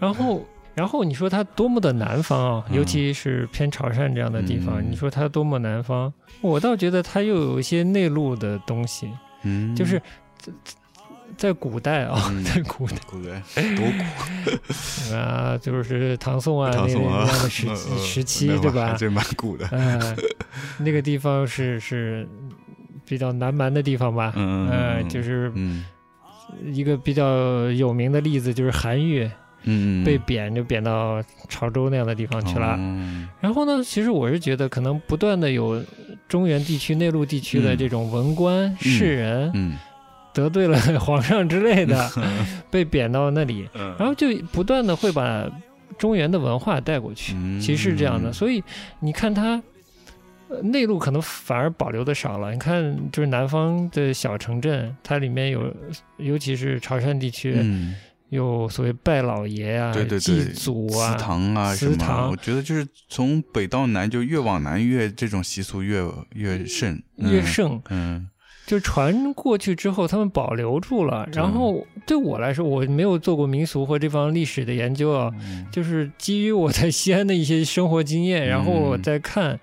[0.00, 9.10] 然后，然后你说他多么的南方啊，尤其是偏潮汕这样的地方，你说他多么南方，我倒觉得他又有一些内陆的东西，
[9.42, 10.00] 嗯，就是。
[11.36, 13.42] 在古代啊， 在古代，古代
[13.76, 18.94] 多古 啊，就是唐宋啊那那样的时时期，对吧？
[18.98, 19.68] 这蛮古的。
[19.72, 20.16] 嗯，
[20.78, 22.26] 那个地方是是
[23.06, 24.32] 比较南蛮的地方吧？
[24.36, 25.52] 嗯，就是
[26.64, 29.28] 一个比较有名的例子，就是韩愈，
[29.64, 32.76] 嗯，被贬就贬到潮州那样的地方去了。
[32.78, 35.82] 嗯，然后呢，其实我是觉得，可能不断的有
[36.28, 39.76] 中原地区、内陆地区的这种文官士人，嗯。
[40.36, 42.10] 得罪了 皇上之类的，
[42.70, 43.66] 被贬到那里，
[43.98, 45.50] 然后就不断的会把
[45.96, 48.30] 中原的文化带过去，其实是这样的。
[48.30, 48.62] 所以
[49.00, 49.62] 你看它
[50.62, 52.52] 内陆可能反而保留的少了。
[52.52, 55.74] 你看，就是南方的小城镇，它里面有，
[56.18, 57.56] 尤其是潮汕地区，
[58.28, 62.28] 有所谓拜老爷啊、祭祖啊、祠堂啊什么。
[62.30, 67.80] 我觉得就是从北到南，就越往南越这种习俗越越盛，越盛。
[67.88, 68.28] 嗯。
[68.66, 71.28] 就传过去之后，他们保留住了。
[71.32, 75.32] 然后对我来说，我没有做过民俗或这方历史的研究啊，
[75.70, 79.58] 就是基于我在西安的一些生活经验，然后我再看，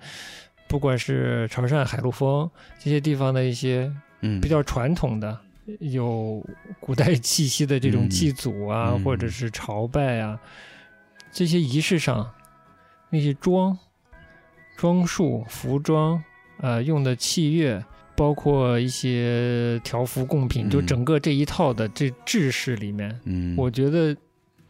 [0.66, 3.92] 不管是潮汕、海陆丰这些地方的一些
[4.40, 5.38] 比较传统的、
[5.80, 6.42] 有
[6.80, 10.40] 古代气息的这种祭祖啊，或者是朝拜啊，
[11.30, 12.30] 这些仪式上
[13.10, 13.78] 那些装
[14.78, 16.24] 装束、服装，
[16.58, 17.84] 呃，用的器乐。
[18.16, 24.16] 包括一些条幅贡品，就整个这一套的这制式里面，嗯，我觉得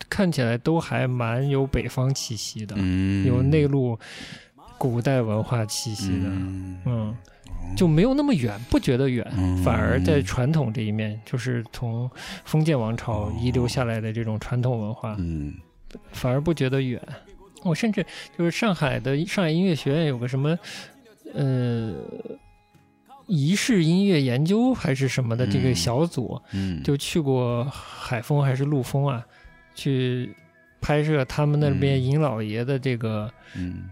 [0.09, 3.99] 看起来都还蛮有北方气息的，嗯，有内陆
[4.79, 6.29] 古代文化气息的，
[6.87, 7.15] 嗯，
[7.77, 9.25] 就没有那么远，不觉得远，
[9.63, 12.11] 反而在传统这一面，就是从
[12.45, 15.55] 封建王朝遗留下来的这种传统文化，嗯，
[16.13, 17.01] 反而不觉得远。
[17.63, 18.05] 我甚至
[18.37, 20.59] 就是上海的上海音乐学院有个什么，
[21.33, 21.95] 呃，
[23.27, 29.25] 仪式音乐研究还是什么的这个小组，嗯，就去过海丰还是陆丰啊，
[29.75, 30.35] 去。
[30.87, 33.33] 拍摄他们那边尹老爷的这个，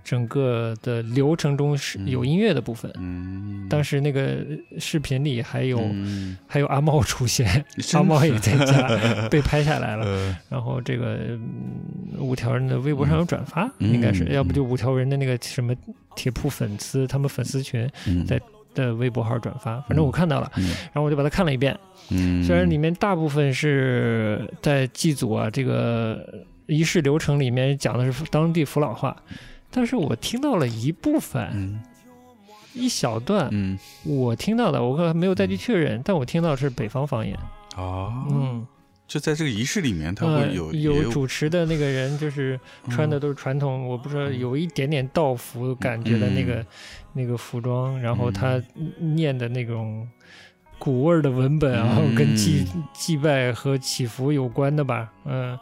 [0.04, 2.92] 整个的流程中是有音乐的部分。
[2.98, 4.44] 嗯，当时那个
[4.78, 5.80] 视频里还有
[6.46, 7.64] 还有阿茂出现，
[7.94, 8.86] 阿茂也在家
[9.32, 10.36] 被拍下来了。
[10.50, 11.18] 然后这个
[12.18, 15.74] 五条人的微博上有转发，应该是要不就五条人的那个什么
[16.14, 17.88] 铁铺粉丝，他们粉丝群
[18.26, 18.38] 在
[18.74, 21.78] 的微博号转发，反正我看到了，然后我就把它看了一遍。
[22.10, 26.44] 嗯，虽然里面大部分是在祭祖啊，这个。
[26.66, 29.14] 仪式流程里面讲的是当地福佬话，
[29.68, 31.82] 但是我听到了一部分，
[32.72, 33.50] 一小段，
[34.04, 37.36] 我听到的，我可没有再去确认，但我听到是北方方言。
[37.76, 38.66] 哦，嗯，
[39.12, 42.58] 就在这个仪式里面，他会有有主持的那个人，就是
[42.88, 46.64] 穿的都是传统，我不知道有一点点道服感觉的那个
[47.12, 48.58] 那个服装，然后他
[48.98, 50.08] 念的那种
[50.78, 55.58] 古味的文本，然 后跟祭祭拜和祈福有关的吧，嗯。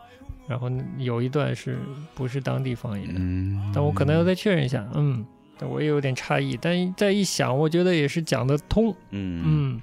[0.46, 1.76] 然后有一段是
[2.14, 3.08] 不是当地方言？
[3.16, 4.88] 嗯，但我可能要再确认一下。
[4.94, 5.24] 嗯，
[5.56, 6.56] 但我也有点诧异。
[6.60, 8.94] 但再一想，我觉得也是讲得通。
[9.10, 9.80] 嗯嗯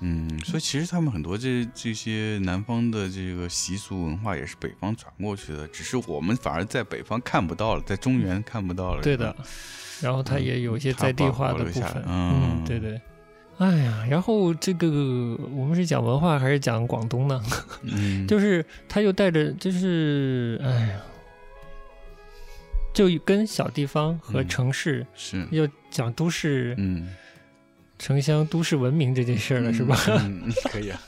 [0.00, 9.02] 嗯，所以其实他们很多这这些南方的这个习俗文化也是北方传过去的，只是我们反而在北方看不到了，在中原看不到了。
[9.02, 9.34] 对的。
[10.00, 12.04] 然后他也有一些在地化的部分。
[12.06, 13.00] 嗯，对对。
[13.58, 14.86] 哎呀，然后这个
[15.50, 17.42] 我们是讲文化还是讲广东呢？
[17.82, 21.00] 嗯， 就是他又带着，就是哎呀，
[22.94, 27.08] 就跟小地方和城市是又讲都市，嗯，
[27.98, 29.98] 城乡都市文明这件事了，是吧？
[30.06, 31.00] 嗯，可以啊。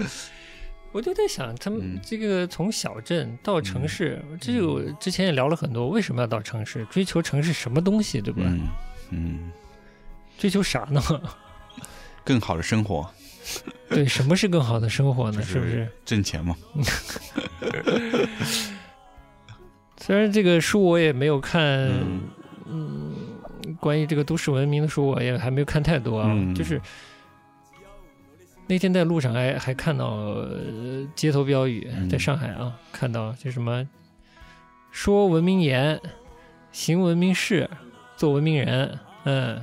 [0.92, 6.84] 我就在想，他们这个从小镇到城市，这个之前也聊了很多，为什么要到城市？
[6.86, 8.42] 追求城市什么东西，对吧？
[9.10, 9.52] 嗯，
[10.36, 11.00] 追求啥呢？
[12.24, 13.08] 更好的生活，
[13.88, 15.40] 对，什么是更好的生活呢？
[15.42, 16.56] 是不是挣钱嘛？
[19.96, 21.60] 虽然这个书我也没有看，
[22.66, 23.14] 嗯，
[23.78, 26.34] 关于这个都市文明的书我也还没有看太多啊。
[26.54, 26.80] 就是
[28.66, 30.36] 那天在路上还还看到
[31.14, 33.88] 街头标语，在上海啊，看到就什么
[34.90, 36.00] 说文明言，
[36.72, 37.68] 行文明事，
[38.16, 39.62] 做文明人，嗯。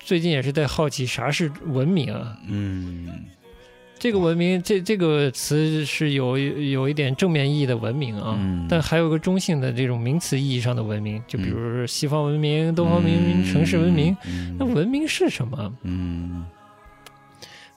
[0.00, 2.38] 最近也是在好奇啥是文明啊？
[2.46, 3.26] 嗯，
[3.98, 8.38] 这个文明这这个词是有有一点正面意义的文明啊，
[8.68, 14.16] 但还有个中性的这种名词意义上的文明，就比如说西方文明、东方文明、城市文明。
[14.58, 15.74] 那文明是什么？
[15.82, 16.44] 嗯，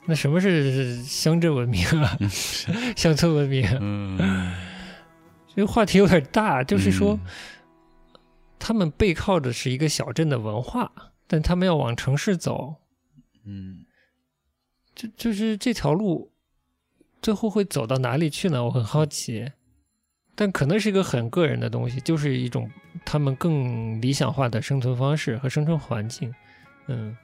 [0.06, 2.18] 那什么是乡镇文明啊？
[2.96, 3.68] 乡村文明？
[3.80, 4.54] 嗯，
[5.56, 7.20] 这个话题有点大，就是说
[8.60, 10.92] 他们背靠的是一个小镇的文化。
[11.28, 12.76] 但他们要往城市走，
[13.46, 13.81] 嗯，
[15.02, 16.32] 就就是这条路，
[17.22, 18.64] 最后会走到哪里去呢？
[18.64, 19.52] 我很好奇，
[20.36, 22.70] 但可能是一个很个人的东西，就是一种
[23.04, 26.34] 他们更理想化的生存方式和生存环境，
[26.88, 27.18] 嗯。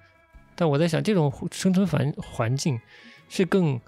[0.56, 2.80] 但我在想，这种生存环环境
[3.30, 3.80] 是更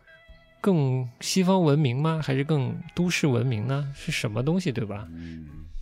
[0.61, 2.21] 更西方文明吗？
[2.23, 3.91] 还是更都市文明呢？
[3.95, 5.07] 是什么东西，对吧？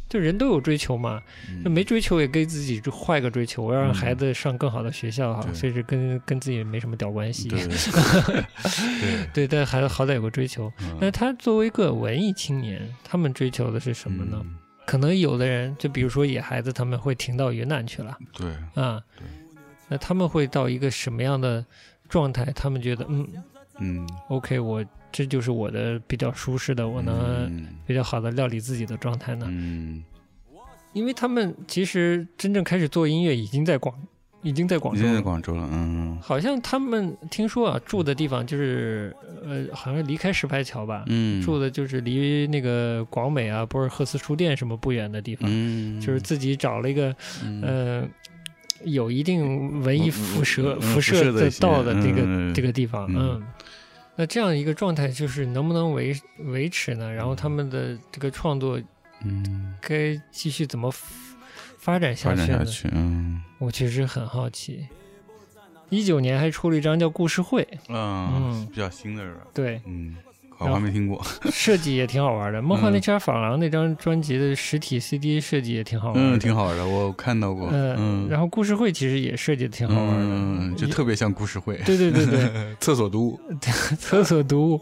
[0.10, 1.22] 就人都有追求嘛，
[1.64, 7.50] 那没追求也给自己就换一个追求，我要让孩子上更好的学校哈，所以是跟跟自己没什么屌关系。
[9.34, 10.72] 对， 但孩子好歹有个追求。
[11.00, 14.42] 那他作为一个文艺青年，他们追求的是什么呢？
[14.86, 18.18] 可能有的人，就比如说野孩子，他们会停到云南去了。
[18.34, 18.50] 对
[18.82, 19.02] 啊，
[19.90, 21.66] 那他们会到一个什么样的
[22.08, 22.46] 状态？
[22.56, 23.28] 他们觉得嗯
[23.80, 24.86] 嗯，OK，我。
[25.18, 29.48] 这就是我的比较舒适的，我能比较好的料理自己的状态呢。
[29.50, 30.04] 嗯，
[30.94, 33.96] 因为他们其实真正开始做音乐已经在广，
[34.44, 35.68] 已经在广州，已经在广州了。
[35.72, 39.12] 嗯，好像他们听说啊，住的地方就是
[39.44, 41.04] 呃，好像离开石牌桥吧。
[41.08, 45.50] 嗯，住的就是离那个广美啊、博尔赫斯书店什么不远的地方。
[45.52, 47.16] 嗯，就是自己找了一个
[47.64, 48.08] 呃，
[48.84, 53.08] 有一定文艺辐射辐射的道的这个这个地方。
[53.10, 53.42] 嗯。
[54.18, 57.14] 那这样一个状态，就是能不能维维持呢？
[57.14, 58.82] 然后他们的这个创作，
[59.24, 60.92] 嗯，该继续怎么
[61.78, 62.48] 发展下去呢？
[62.48, 64.88] 发展下去，嗯，我其实很好奇。
[65.90, 69.48] 一九年还出了一张叫《故事会》，嗯，比较新的是吧？
[69.54, 70.18] 对，嗯，
[70.60, 71.22] 我还没听过。
[71.52, 76.16] 设计也挺好玩的，《梦幻那家法郎》那张专辑的实体 CD 设计也挺好玩。
[76.18, 77.70] 嗯，挺好玩的，我看到过。
[77.72, 81.78] 嗯，然后故事会其实也设计的挺好玩的，嗯，就特别像故事会。
[81.86, 83.40] 对对对 对，厕所读物，
[84.00, 84.82] 厕所读物。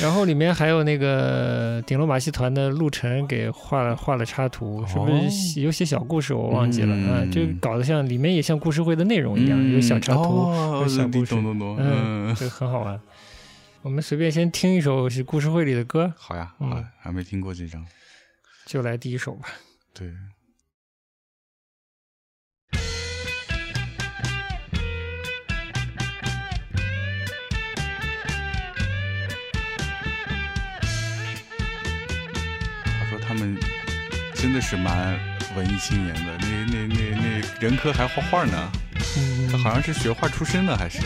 [0.00, 6.34] 然后里面还有那个顶楼马戏团的陆晨给画了画了插图，是不是有些小故事？
[6.34, 10.52] 我忘记了啊，就搞得像里面也像故事会的内容一样，有小插图，
[10.82, 11.34] 有小故事，
[11.78, 13.00] 嗯，这很好玩。
[13.88, 16.12] 我们随便先听一首是故事会里的歌。
[16.14, 17.86] 好呀，嗯，还没听过这张，
[18.66, 19.48] 就来第一首吧。
[19.94, 20.12] 对。
[32.84, 33.56] 他说他们
[34.34, 35.18] 真的是蛮
[35.56, 38.70] 文艺青年的，那那那那人科还画画呢，
[39.50, 41.00] 他好像是学画出身的，还是。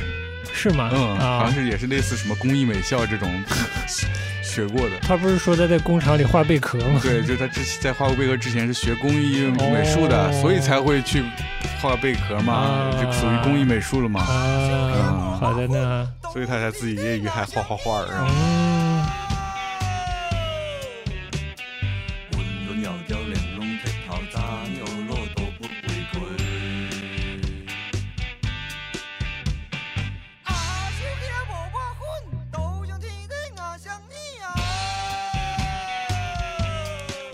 [0.63, 0.91] 是吗？
[0.93, 3.29] 嗯，好像是也是类似什么工艺美校这种
[4.41, 4.97] 学过的。
[5.03, 7.01] 他不是说他在工厂里画贝壳吗？
[7.03, 11.25] 对，就他之前在画过贝壳之前是学工艺美术的，所以才会去
[11.81, 14.21] 画贝壳嘛，就属于工艺美术了嘛。
[14.21, 16.09] 啊，好的呢。
[16.33, 18.82] 所以他才自己业余还画画画嗯。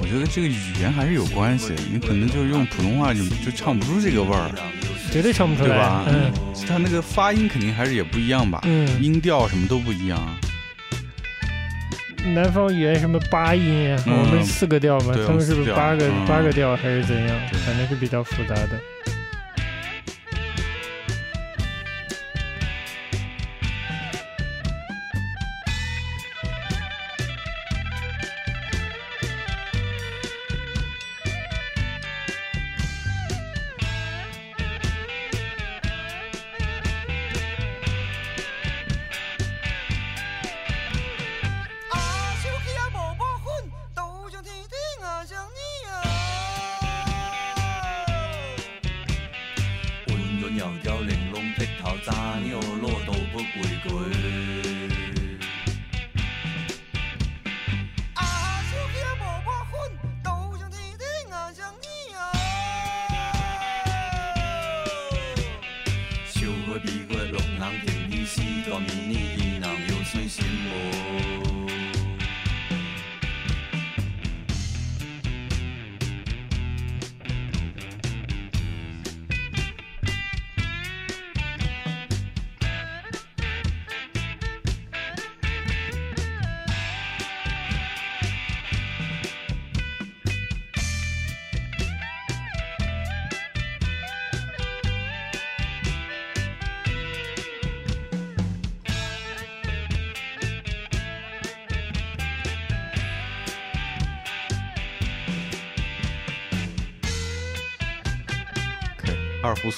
[0.08, 4.50] 觉得这个语言还是有关系，你可能就用普通话就就唱不出这个味儿，
[5.12, 6.04] 绝对唱不出来，对吧？
[6.08, 6.32] 嗯，
[6.66, 8.60] 他那个发音肯定还是也不一样吧？
[8.64, 10.18] 嗯，音调什么都不一样。
[12.34, 14.02] 南方语言什么八音啊？
[14.06, 17.38] 我们四个调嘛，他们是不是八个八个调还是怎样？
[17.64, 18.80] 反正是比较复杂的。
[50.60, 50.66] 二
[53.42, 54.27] 胡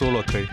[0.01, 0.47] solo 可以。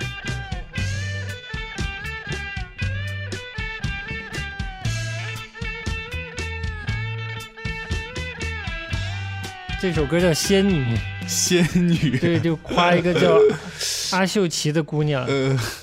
[9.80, 10.96] 这首歌叫《仙女》，
[11.26, 13.40] 仙女，对，就夸一个叫
[14.12, 15.26] 阿秀琪的姑娘，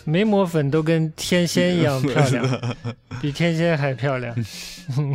[0.05, 2.77] 没抹粉都跟天仙一样漂亮，
[3.23, 4.37] 比天仙还漂亮。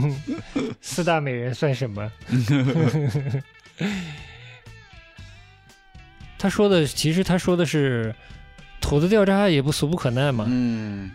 [0.82, 2.12] 四大美人算什么？
[6.40, 8.16] 他说的其实他说的是，
[8.82, 10.46] 土的掉渣也不俗不可耐嘛。
[10.48, 11.12] 嗯，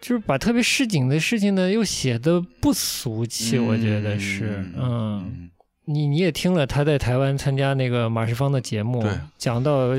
[0.00, 4.64] 就是把特别市井的事情呢，又写的不俗气，我觉得是。
[4.76, 5.50] 嗯，
[5.84, 9.06] 你你也听了他在台湾参加那个马世芳的节目，
[9.38, 9.90] 讲到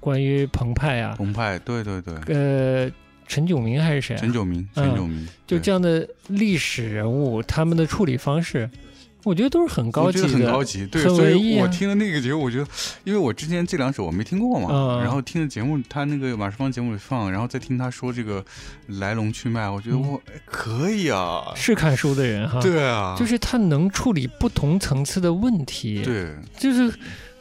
[0.00, 2.14] 关于澎湃啊，澎湃，对对对。
[2.34, 2.90] 呃，
[3.26, 4.16] 陈炯明还是谁？
[4.16, 8.68] 陈炯明，陈炯明，就这样的历史人物，他们的处理方式。
[9.28, 12.66] 我觉得都是很高级的，很高级，对，所以我听的那个节目，我觉得，
[13.04, 18.42] 因为我之前这两首我没听过嘛，然后听的节目，他那个马世芳节目里放，然后再听他说这个
[18.86, 26.90] 来龙去脉，我觉得我可以啊，是看书的人哈，对啊，就是他能处理不同层次的问题，对，就是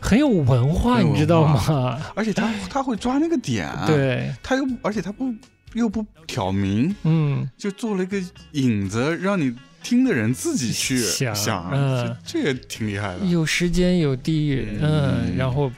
[0.01, 1.97] 很有文化，你知道吗？
[2.13, 5.33] 而且他 他会抓那个点，对，他又而且他不
[5.73, 8.21] 又不挑明，嗯，就做了一个
[8.51, 9.55] 引子让你。
[9.88, 10.97] 听的人自己去
[11.33, 13.25] 想，嗯，这也挺厉害的。
[13.25, 15.71] 有时间，有地域，嗯，然后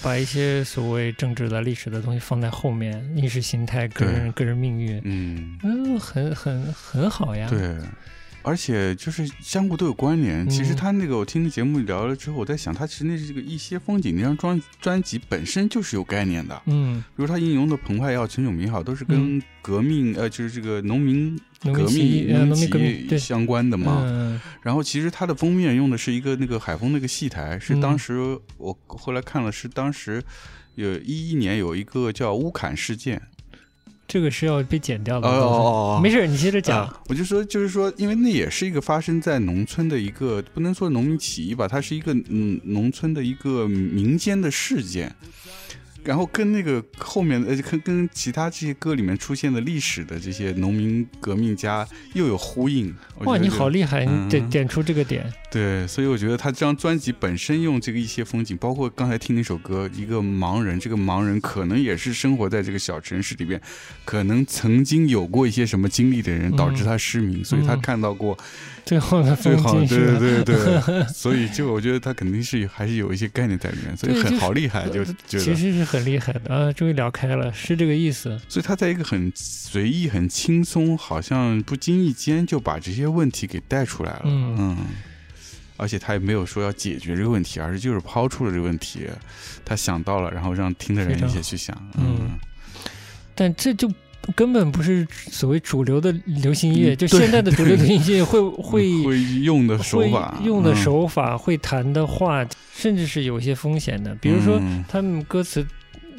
[0.00, 7.48] 把一些所谓政治的、历史的东西放在后面，意识形态、个人、个人命运，嗯嗯，很很很好呀。
[7.50, 7.76] 对。
[8.48, 10.48] 而且就是相互都有关联。
[10.48, 16.62] 其实他那个我听节目聊了之后，我在想，他其实那是这个一些风景那张专专辑本身就是有概念的。
[16.64, 24.40] 嗯，比如他引用的澎湃也好，陈炯明也好，都是跟革命呃，就是这个农民革命、农民革命相关的嘛。
[24.62, 30.22] 然后其实他的封面用的是一个那个海丰那个戏台，是当时我后来看了，是当时
[30.74, 33.20] 有一一年有一个叫乌坎事件。
[34.08, 36.90] 这个是要被剪掉的哦，没事，你接着讲。
[37.08, 45.14] 我就说，就是说，因为那也是一个发生在农村的一个，不能说农民起义吧，它是一个嗯农村的一个民间的事件。
[46.04, 52.94] 然后跟那个后面呃，跟跟其他这些歌里面出现的历史的这些农民革命家又有呼应。
[53.24, 55.30] 哇，你好厉害，你点点出这个点。
[55.50, 63.60] 对，所以我觉得他这张专辑本身用这个一些风景，包括刚才听那首歌，一个盲人，这个盲人可能也是生活在这个小城市里边，
[64.04, 68.36] 可能曾经有过一些什么经历的人，导致他失明，所以他看到过。
[68.84, 78.40] 最后的最好，对对对， 所以就我觉得他肯定是还是有一些概念在里面，所以很好厉害，就觉得其实是很厉害的啊，终于聊开了，是这个意思。
[78.48, 84.74] 所以他在一个很随意、很轻松，好像不经意间就把这些问题给带出来了，嗯，
[85.78, 89.08] 而且他也没有说要解决这个问题，而是就是抛出了这个问题，
[89.64, 92.32] 他想到了，然后让听的人一起去想，嗯，
[93.34, 93.90] 但这就。
[94.36, 104.14] 根本不是所谓主流的流行音乐，就现在的主流 流行音乐会会会用的手法，用的手法，会弹的话，甚至是有些风险的。
[104.16, 105.66] 比如说，他们歌词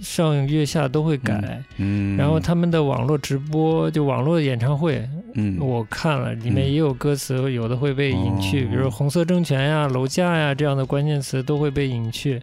[0.01, 12.41] 上月下都会改，嗯，然后他们的网络直播，就网络演唱会，嗯，我看了，里面也有歌词，有的会被隐去，比如“红色政权”呀、“楼价”呀这样的关键词都会被隐去。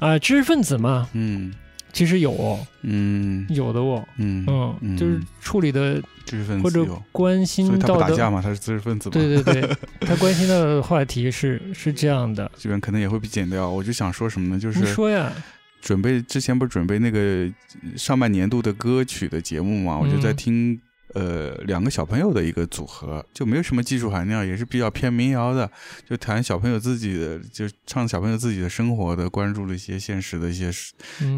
[0.00, 1.52] 啊，知识分子嘛，嗯。
[1.92, 4.44] 其实有，嗯，有的哦，嗯
[4.82, 5.94] 嗯，就是处理的
[6.26, 13.66] 知识分子或者关心到的打架嘛，他是知识分子，对对对， 他关心到的话题是是这样的，这边可能也会被剪掉。
[13.66, 14.60] 我就想说什么呢？
[14.60, 15.32] 就是你说呀，
[15.80, 17.50] 准备之前不是准备那个
[17.96, 20.80] 上半年度的歌曲的节目嘛，我就在听。
[21.14, 25.70] 呃，两个小朋友的一个组合，就没有什么技术含量，也是比较偏民谣的，
[26.06, 30.70] 就谈小朋友自己的，就唱小朋友自己的生活的，关注了一些现实的一些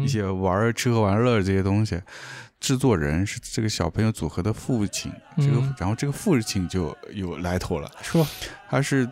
[0.03, 1.97] 一些玩吃喝玩乐这些东西。
[2.59, 8.27] 制作人是这个小朋友组合的父亲，这个然后这个父亲就有来头了，说
[8.69, 9.09] 他是。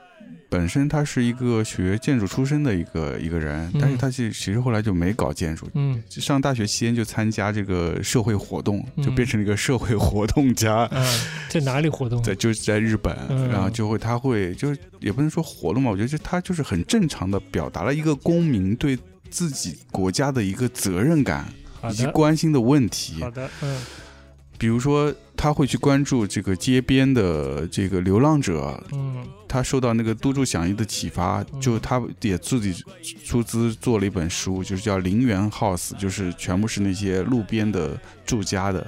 [0.49, 10.89] 本身他是一个学建筑出身的一个一个人，但是他其实其实后来就没搞建筑，嗯，上大学期间就参加这个社会活动，就变成了一个社会活动家。
[11.49, 12.23] 在哪里活动？
[12.23, 13.13] 在就是在日本，
[13.49, 18.97] 然后就会他会就是也不能说活动嘛，我觉得就他就是很正常的表达了一个公民对
[19.29, 21.45] 自己国家的一个责任感
[21.89, 23.21] 以及关心的问题。
[23.21, 23.77] 好的，嗯。
[24.57, 32.73] 比如说，他会去关注这个街边的这个流浪者，嗯，他受到那个都筑响一的启发，就他也自己
[33.23, 38.85] 出资做了一本书，就是叫《陵园 House》，就是全部是那些路边的住家的。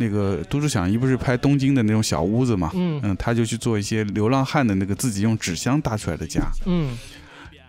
[0.00, 3.00] 那个都筑响一不是拍东京的那种小屋子嘛，嗯。
[3.02, 6.96] 嗯，他就去做一些流浪汉的那个自己用纸箱搭出来的家，嗯。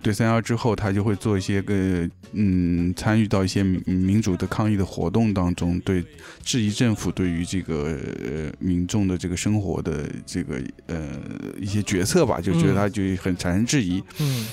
[0.02, 6.04] 对三幺之后，他就会做一些个嗯，参与到一些民民主的抗议的活动当中，对
[6.44, 11.06] 质疑政府对于这个呃民众的这个生活的这个呃
[11.60, 14.02] 一些决策吧，就觉得他就很产生质疑。
[14.20, 14.48] 嗯，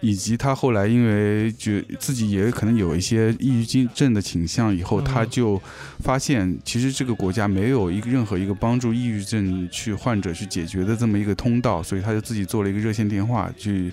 [0.00, 5.62] 以及他后来因为就自己也可能有一些抑郁症的倾向，以后他就
[6.00, 13.92] 发现其实这个国家没有一个任何一个帮助抑郁症去患者去解决的这么一个通道，所以他就自己做了一个热线电话去。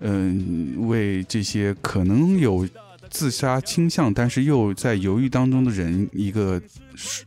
[0.00, 2.68] 嗯，为这些可能有
[3.08, 6.60] 自杀倾向，但是又在犹豫当中的人，一个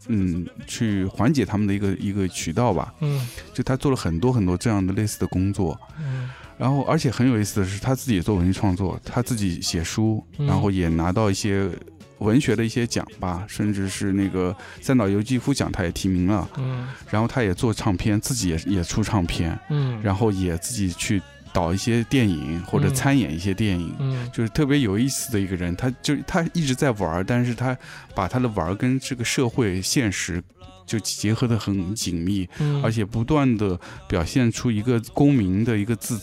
[0.08, 2.94] 嗯，去缓解他们的一个一个渠道吧。
[3.00, 5.80] 嗯，就他做了很多很多这样的类似的工作。
[6.00, 11.70] 嗯，然后而且很有意思的是，他自己也做文艺创作，他自己写书，然后也拿到一些
[12.20, 16.48] 文学的一些奖吧，甚至是那个三岛由纪夫奖，他也提名了。
[16.58, 19.58] 嗯，然后他也做唱片，自己也也出唱片。
[19.70, 21.22] 嗯，然后也自己去。
[21.52, 25.76] 导一些电影或者参演一些电影，嗯，就是特别有意思的一个人。
[25.76, 27.78] 他就他一直在玩，但是他
[28.14, 30.44] 把他的玩跟这个社会现实
[30.86, 36.20] 就结合的很紧密，嗯，而且不断的表现出一个公民的一个自，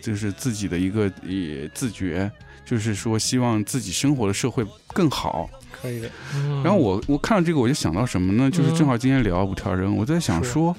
[0.00, 2.30] 就是自己的一个也自觉，
[2.64, 5.48] 就是说希望自己生活的社会更好。
[5.70, 6.10] 可以的。
[6.64, 8.50] 然后我我看到这个我就想到什么呢？
[8.50, 10.74] 就是正好今天聊五条人，我在想说。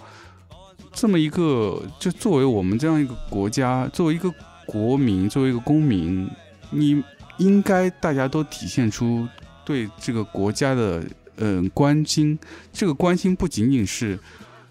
[0.97, 4.33] 这么一个，就作为我们这样一个国家，作为一个
[4.65, 6.27] 国民，作为一个公民，
[6.71, 7.03] 你
[7.37, 9.27] 应该大家都体现出
[9.63, 11.03] 对这个国家的
[11.35, 12.37] 嗯关心。
[12.73, 14.17] 这个关心不仅仅是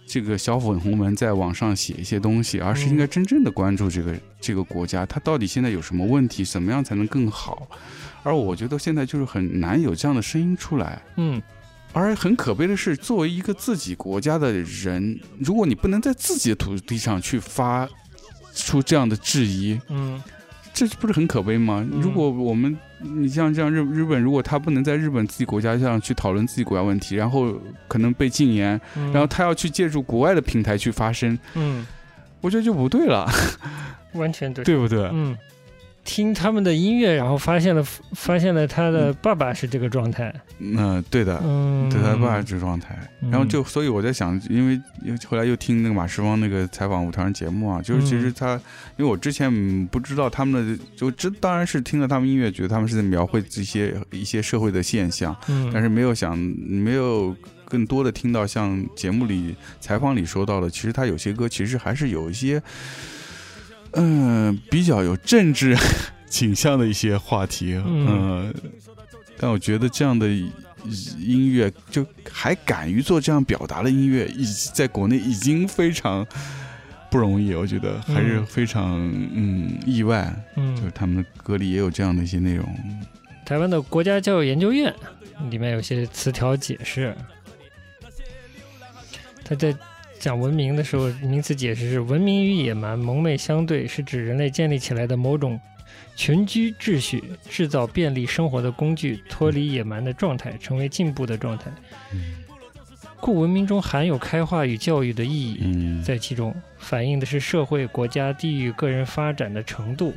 [0.04, 7.68] 这个小粉红们在网上写一些东西，而是应该真正的关注这个这个国家，它到底现在有什么问题，怎么样才能更好？
[8.24, 11.00] 而我觉得现在就是很难有这样的声音出来。
[11.18, 11.40] 嗯，
[11.98, 17.88] 而很可悲的是，作为一个自己国家的人，如果你不能在自己的土地上去发
[18.54, 20.22] 出这样的质疑，嗯。
[20.74, 21.82] 这不是很可悲吗？
[21.90, 27.50] 如果我们，你像这样日日本，如果他不能在日本自己国家上去讨论自己国家问题，然后
[27.88, 31.86] 可能被禁言，然后他要去借助国外的平台去发声，嗯，
[32.42, 33.26] 我觉得就不对了，
[34.12, 35.08] 完全对，对不对？
[35.14, 35.34] 嗯。
[36.06, 40.32] 听他们的音乐，然后发现了发现了他的爸爸是这个状态。
[40.58, 42.96] 嗯，对的，嗯对他爸爸这个状态。
[43.28, 44.80] 然后就所以我在想，因为
[45.28, 48.54] 后来又听那个马世芳那个采访舞台上节目啊，就是其实他，
[48.96, 57.34] 因为我之前不知道他们的，就这当然是听了他们音乐，觉得他们是在描绘这些一些社会的现象，嗯但是没有想没有
[57.64, 62.62] 更多的听到像节目里采访里说到的，其实他有些歌其实还是有一些。
[63.96, 65.76] 嗯，比较有政治
[66.28, 68.54] 倾向的一些话题，嗯，
[69.38, 70.28] 但我觉得这样的
[71.18, 74.44] 音乐就还敢于做这样表达的音乐，已
[74.74, 76.26] 在国内已经非常
[77.10, 79.00] 不容易，我觉得还是非常
[79.34, 82.68] 嗯意外，嗯，就是他们的歌里也有这样的一些内容。
[83.44, 84.94] 台湾的国家教育研究院
[85.50, 87.16] 里面有些词条解释，
[89.42, 89.74] 他在。
[90.26, 95.60] 讲文明的时候，名词解释是：文明与野蛮蒙昧相对，是指人类建立起来的某种
[96.16, 101.70] 群居秩序，制造便利生活的工具，脱离野蛮的状态，成为进步的状态。
[103.20, 110.12] 故文明中含有开化与教育的意义，在其中反映的是社会、国家、地域、个人发展的程度。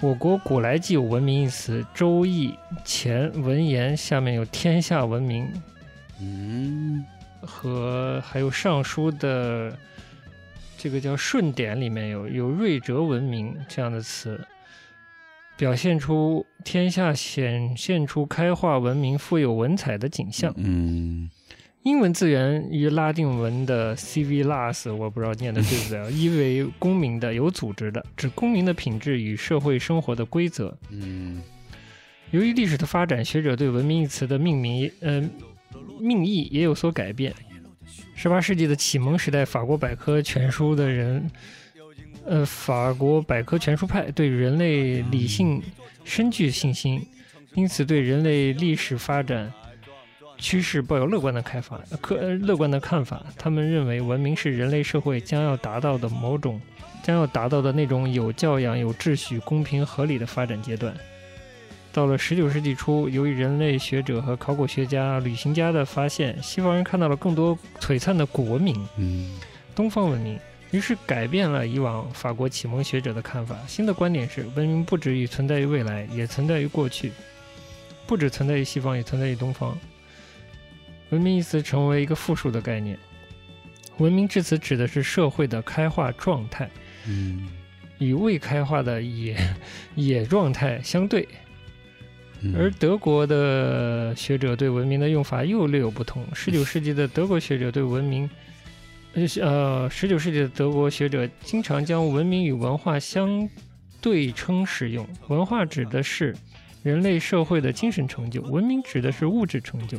[0.00, 2.48] 我国古来既有文明一词，《周易》
[2.82, 5.52] 前文言下面有天下文明。
[6.18, 7.04] 嗯。
[7.46, 9.76] 和还有《尚书》的
[10.76, 14.40] 这个叫顺典里面有有瑞哲文明这样的词，
[15.56, 20.52] 表现出天下显现出开化文明、富有文采的景象。
[20.56, 21.30] 嗯，
[21.84, 30.76] 英文字源于拉丁文的 civilas，我不知道念的对不对啊， 意为公民的、有组织的，指公民的品质与社会生活的规则。
[30.90, 31.40] 嗯，
[32.30, 35.30] 由于历史的发展，学者对“文明”一词的命名，嗯。
[36.00, 37.34] 命意也有所改变。
[38.14, 41.30] 十八世纪的启蒙时代，法国百科全书的人，
[42.24, 45.62] 呃，法国百科全书派对人类理性
[46.04, 47.04] 深具信心，
[47.54, 49.52] 因此对人类历史发展
[50.38, 53.24] 趋势抱有乐观的开发、可乐观的看法。
[53.36, 56.60] 他们认为，文明是人类社会将要达到的某种，
[57.02, 60.94] 将要达到的那种有教养、有秩序、公平合理的发展阶段。
[61.94, 69.38] 到了十九世纪初，由于人类学者和考古学家、旅行家的发现，西方人看到了更多璀璨的古文明，嗯，
[69.76, 70.36] 东方文明，
[70.72, 73.56] 于是改变了以往法国启蒙学者的看法。
[73.68, 77.12] 新的观点是，文明不止于存在于未来，也存在于过去，
[78.08, 79.78] 不止存在于西方，也存在于东方。
[81.10, 82.98] 文明一词成为一个复数的概念，
[83.98, 86.68] 文明至此指的是社会的开化状态，
[87.06, 87.48] 嗯，
[87.98, 89.36] 与未开化的野
[89.94, 91.28] 野状态相对。
[92.54, 96.26] 而德国的学者对文明的用法又略有不同。
[96.34, 98.28] 十九世纪的德国学者对文明，
[99.40, 103.48] 呃，十九世纪的德国学者经常将文明与文化相
[104.00, 105.06] 对称使用。
[105.28, 106.34] 文化指的是
[106.82, 109.96] 人类社会的精神成就，文明指的是物质成就。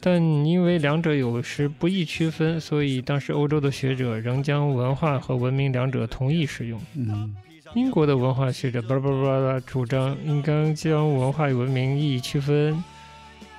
[0.00, 6.80] 但因为两者有时不易区分，所以当时欧洲的学者仍将文化和文明两者同义使用。
[6.94, 7.34] 嗯。
[7.74, 12.84] 英国的文化学者巴拉巴拉巴拉主张应该将文化与文明意义区分，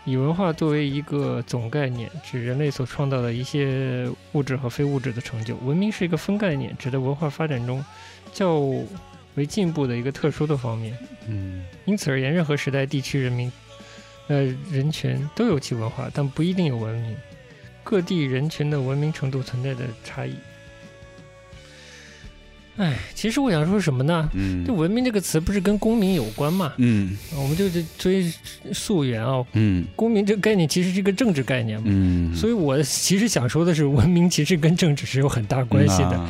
[0.06, 7.84] 以文化作为一个总概念，指人类所创造的一些物质和非物质的成就；文明是一个分概念，指的文化发展中
[8.32, 8.60] 较
[9.34, 10.96] 为进步的一个特殊的方面。
[11.28, 13.52] 嗯，因此而言，任何时代、地区、人民、
[14.28, 17.16] 呃人群都有其文化，但不一定有文明。
[17.84, 20.36] 各地人群的文明程度存在的差异。
[22.78, 24.28] 哎，其实我想说什么呢？
[24.34, 26.74] 嗯，就“文明”这个词不是跟公民有关嘛？
[26.78, 27.70] 嗯，我们就
[28.00, 28.34] 追
[28.72, 29.46] 溯源啊。
[29.54, 31.86] 嗯，公民这个概念其实是一个政治概念嘛。
[31.88, 36.30] 嗯，所以我其实想说的是，文明其实跟政治是有很大关系的。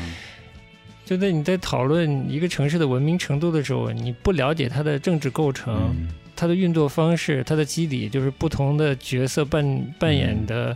[1.05, 5.95] 就在你在讨论一个城市的文明程度的时候，你不了解它的政治构成、
[6.35, 10.75] 它的运作方式、它的基底，就是不同的角色扮扮演的，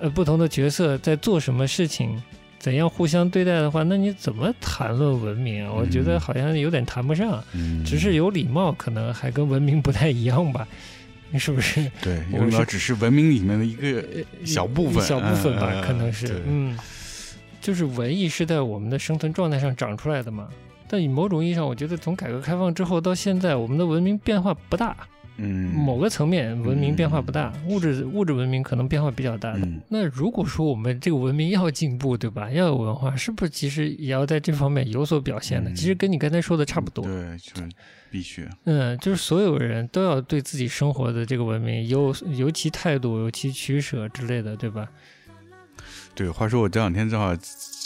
[0.00, 2.20] 呃，不同的角色在做什么事情。
[2.58, 5.72] 怎样互相对待的话，那你怎么谈论文明啊？
[5.72, 7.42] 我觉得好像有点谈不上，
[7.84, 10.66] 只是有礼貌，可能还跟文明不太一样吧。
[11.38, 11.90] 是不是？
[12.00, 14.02] 对，幼苗只是文明里面的一个
[14.46, 16.42] 小部分，小部分吧，可能是。
[16.46, 16.74] 嗯，
[17.60, 20.48] 就是文艺是在我们的生存状态上长出来的嘛。
[20.88, 24.96] 但以某种意义上，我觉得从改革开放之后到现在，我们的文明变化不大。
[25.40, 29.60] 嗯，某个层面文明变化不大，物质物质文明可能变化比较大的。
[29.88, 32.50] 那如果说我们这个文明要进步，对吧？
[32.50, 35.72] 要有文化，是不是其实也要在这方面有所表现呢？
[35.74, 37.04] 其实跟你刚才说的差不多。
[37.04, 37.62] 对，就
[38.10, 38.48] 必须。
[38.64, 44.88] 嗯，就是所有人都要对自己生活的这个文明有尤其态度，尤其取舍之类的，对吧？
[46.16, 47.32] 对，话说我这两天正好。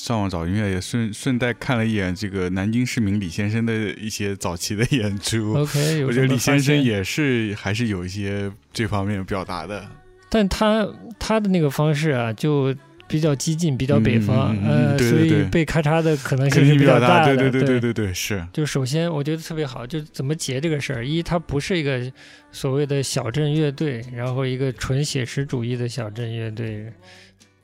[0.02, 5.54] 上网找音乐，也顺顺带看了一眼这个南京市民李先生的一些早期的演出。
[5.54, 9.88] OK，我觉得李先生也是还是有一些这方面表达的。
[10.28, 10.84] 但他
[11.20, 12.74] 他的那个方式啊，就
[13.06, 17.36] 比较激进，比较北方，呃，所以被咔嚓的可能性是比较大的。
[17.36, 18.44] 对对对对对对，是。
[18.52, 21.06] 就首先我觉得特别好，就怎么结这个事儿。
[21.06, 22.12] 一，他不是一个
[22.50, 26.92] 所谓的小镇乐队，然后一个纯写实主义的小镇乐队，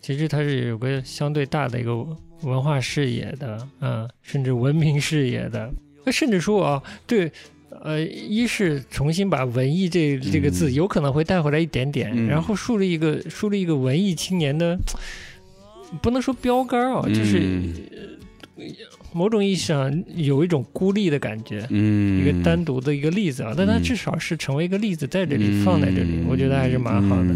[0.00, 2.06] 其实它是有个相对大的一个。
[2.42, 5.68] 文化视野的，嗯，甚至文明视野的，
[6.12, 7.30] 甚至说啊，对，
[7.82, 14.78] 呃，一是重新把文艺这这个字有可能会带回来一点点，然后树立一个树立一个文艺青年的，
[16.00, 17.60] 不能说标杆啊，就是
[19.12, 27.34] 某种意义上有一种孤立的感觉，嗯，一个单独的一个例子啊，但它至少是成为一个例子在这里放在这里，我觉得还是蛮好的，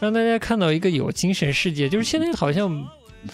[0.00, 2.84] 让大家看到一个有精神世界，就是现在好像。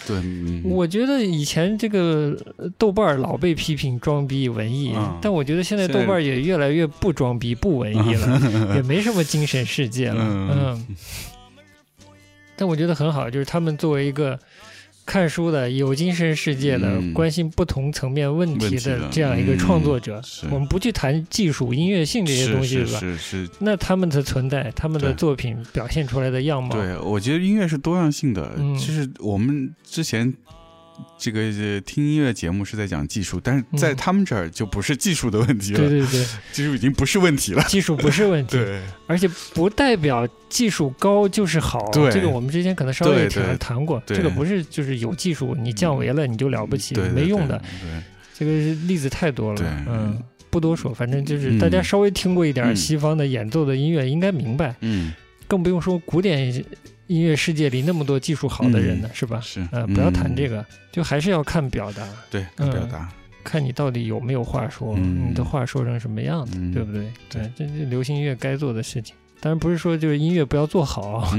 [0.07, 0.17] 对，
[0.63, 2.35] 我觉得以前这个
[2.77, 8.41] 豆瓣老被批评装逼文艺，但我觉得现在豆瓣也越来越不装逼不文艺了，
[8.75, 10.23] 也没什么精神世界了。
[10.23, 10.85] 嗯，
[12.55, 14.39] 但我觉得很好，就是他们作为一个。
[15.05, 22.99] 看书的有精神世界的关心不同层面问题的这样一个创作者，我们不去谈技术音乐性这些东西，是吧？
[22.99, 23.49] 是是。
[23.59, 30.33] 那他们的存在，他们的作品表现出来的样貌，对我觉得音乐是多样性的，其实我们之前。
[31.17, 31.41] 这个
[31.81, 35.79] 听音乐节目是在讲技术，但是在他们这儿就不是技术的问题了。
[35.79, 37.63] 对对对，技术已经不是问题了。
[37.63, 41.89] 技术不是问题，对，而且不代表技术高就是好。
[41.91, 44.01] 对，这个我们之前可能稍微谈谈过。
[44.05, 47.57] 这个不是就是有技术，你降维了你就了不起，没用的。
[47.81, 48.03] 对，
[48.37, 48.51] 这个
[48.87, 49.61] 例子太多了。
[49.87, 54.75] 嗯，不多说，反正就是大家稍微听过一点西方的演奏的音乐，应该明白。
[54.81, 55.13] 嗯，
[55.47, 56.63] 更不用说古典。
[57.07, 59.39] 音乐世界里那么多技术好的人呢，是吧？
[59.41, 62.07] 是，呃，不要谈这个，就还是要看表达。
[62.29, 63.09] 对，看表达，
[63.43, 67.11] 看你到底有没有话说，你的话说成什么样子，对不对？
[67.29, 69.15] 对，这是流行音乐该做的事情。
[69.39, 71.31] 当然不是说就是音乐不要做好，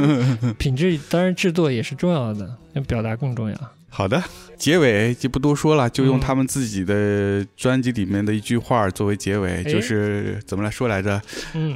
[0.58, 3.56] 品质当然制作也是重要的，那表达更重要。
[3.96, 4.20] 好的，
[4.58, 11.22] 结尾就不多说了，就用他们自己的专辑里面的一句话作为结尾，就是怎么来说来着？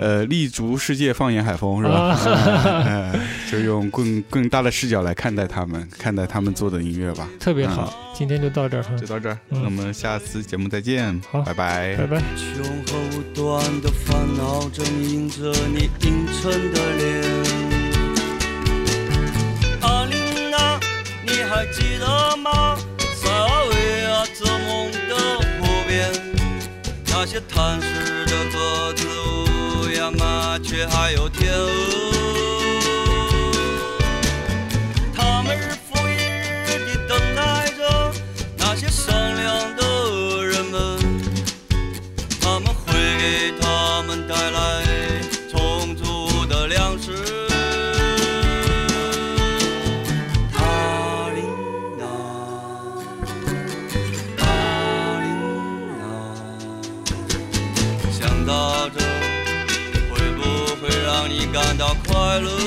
[0.01, 2.19] 呃，立足世界，放眼海风，是吧？
[3.49, 7.29] 就用更更大的视角来看待他们，看待他们做的音乐吧。
[7.39, 12.21] 特别好，今天就到这儿，就到这儿，那我们下次节目再见，好，拜拜，拜拜。
[21.49, 22.77] 还记得吗？
[23.15, 25.17] 塞尔维亚做梦的
[25.59, 26.13] 湖边，
[27.07, 32.58] 那些贪食的鸽子、乌鸦、麻雀，还有天鹅。
[62.29, 62.58] 到快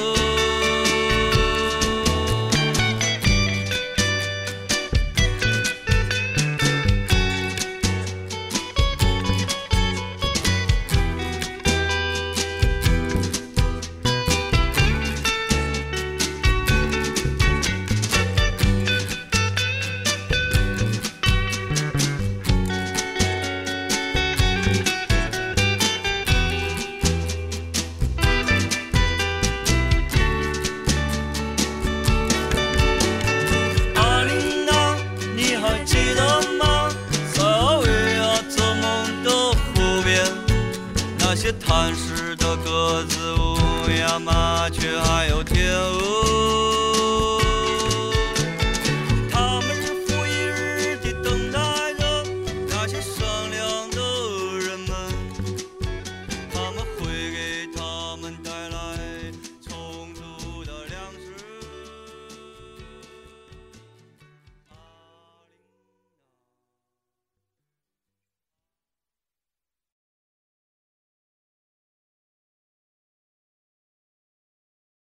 [42.92, 46.21] 鸽子乌鸦麻雀还有天鹅。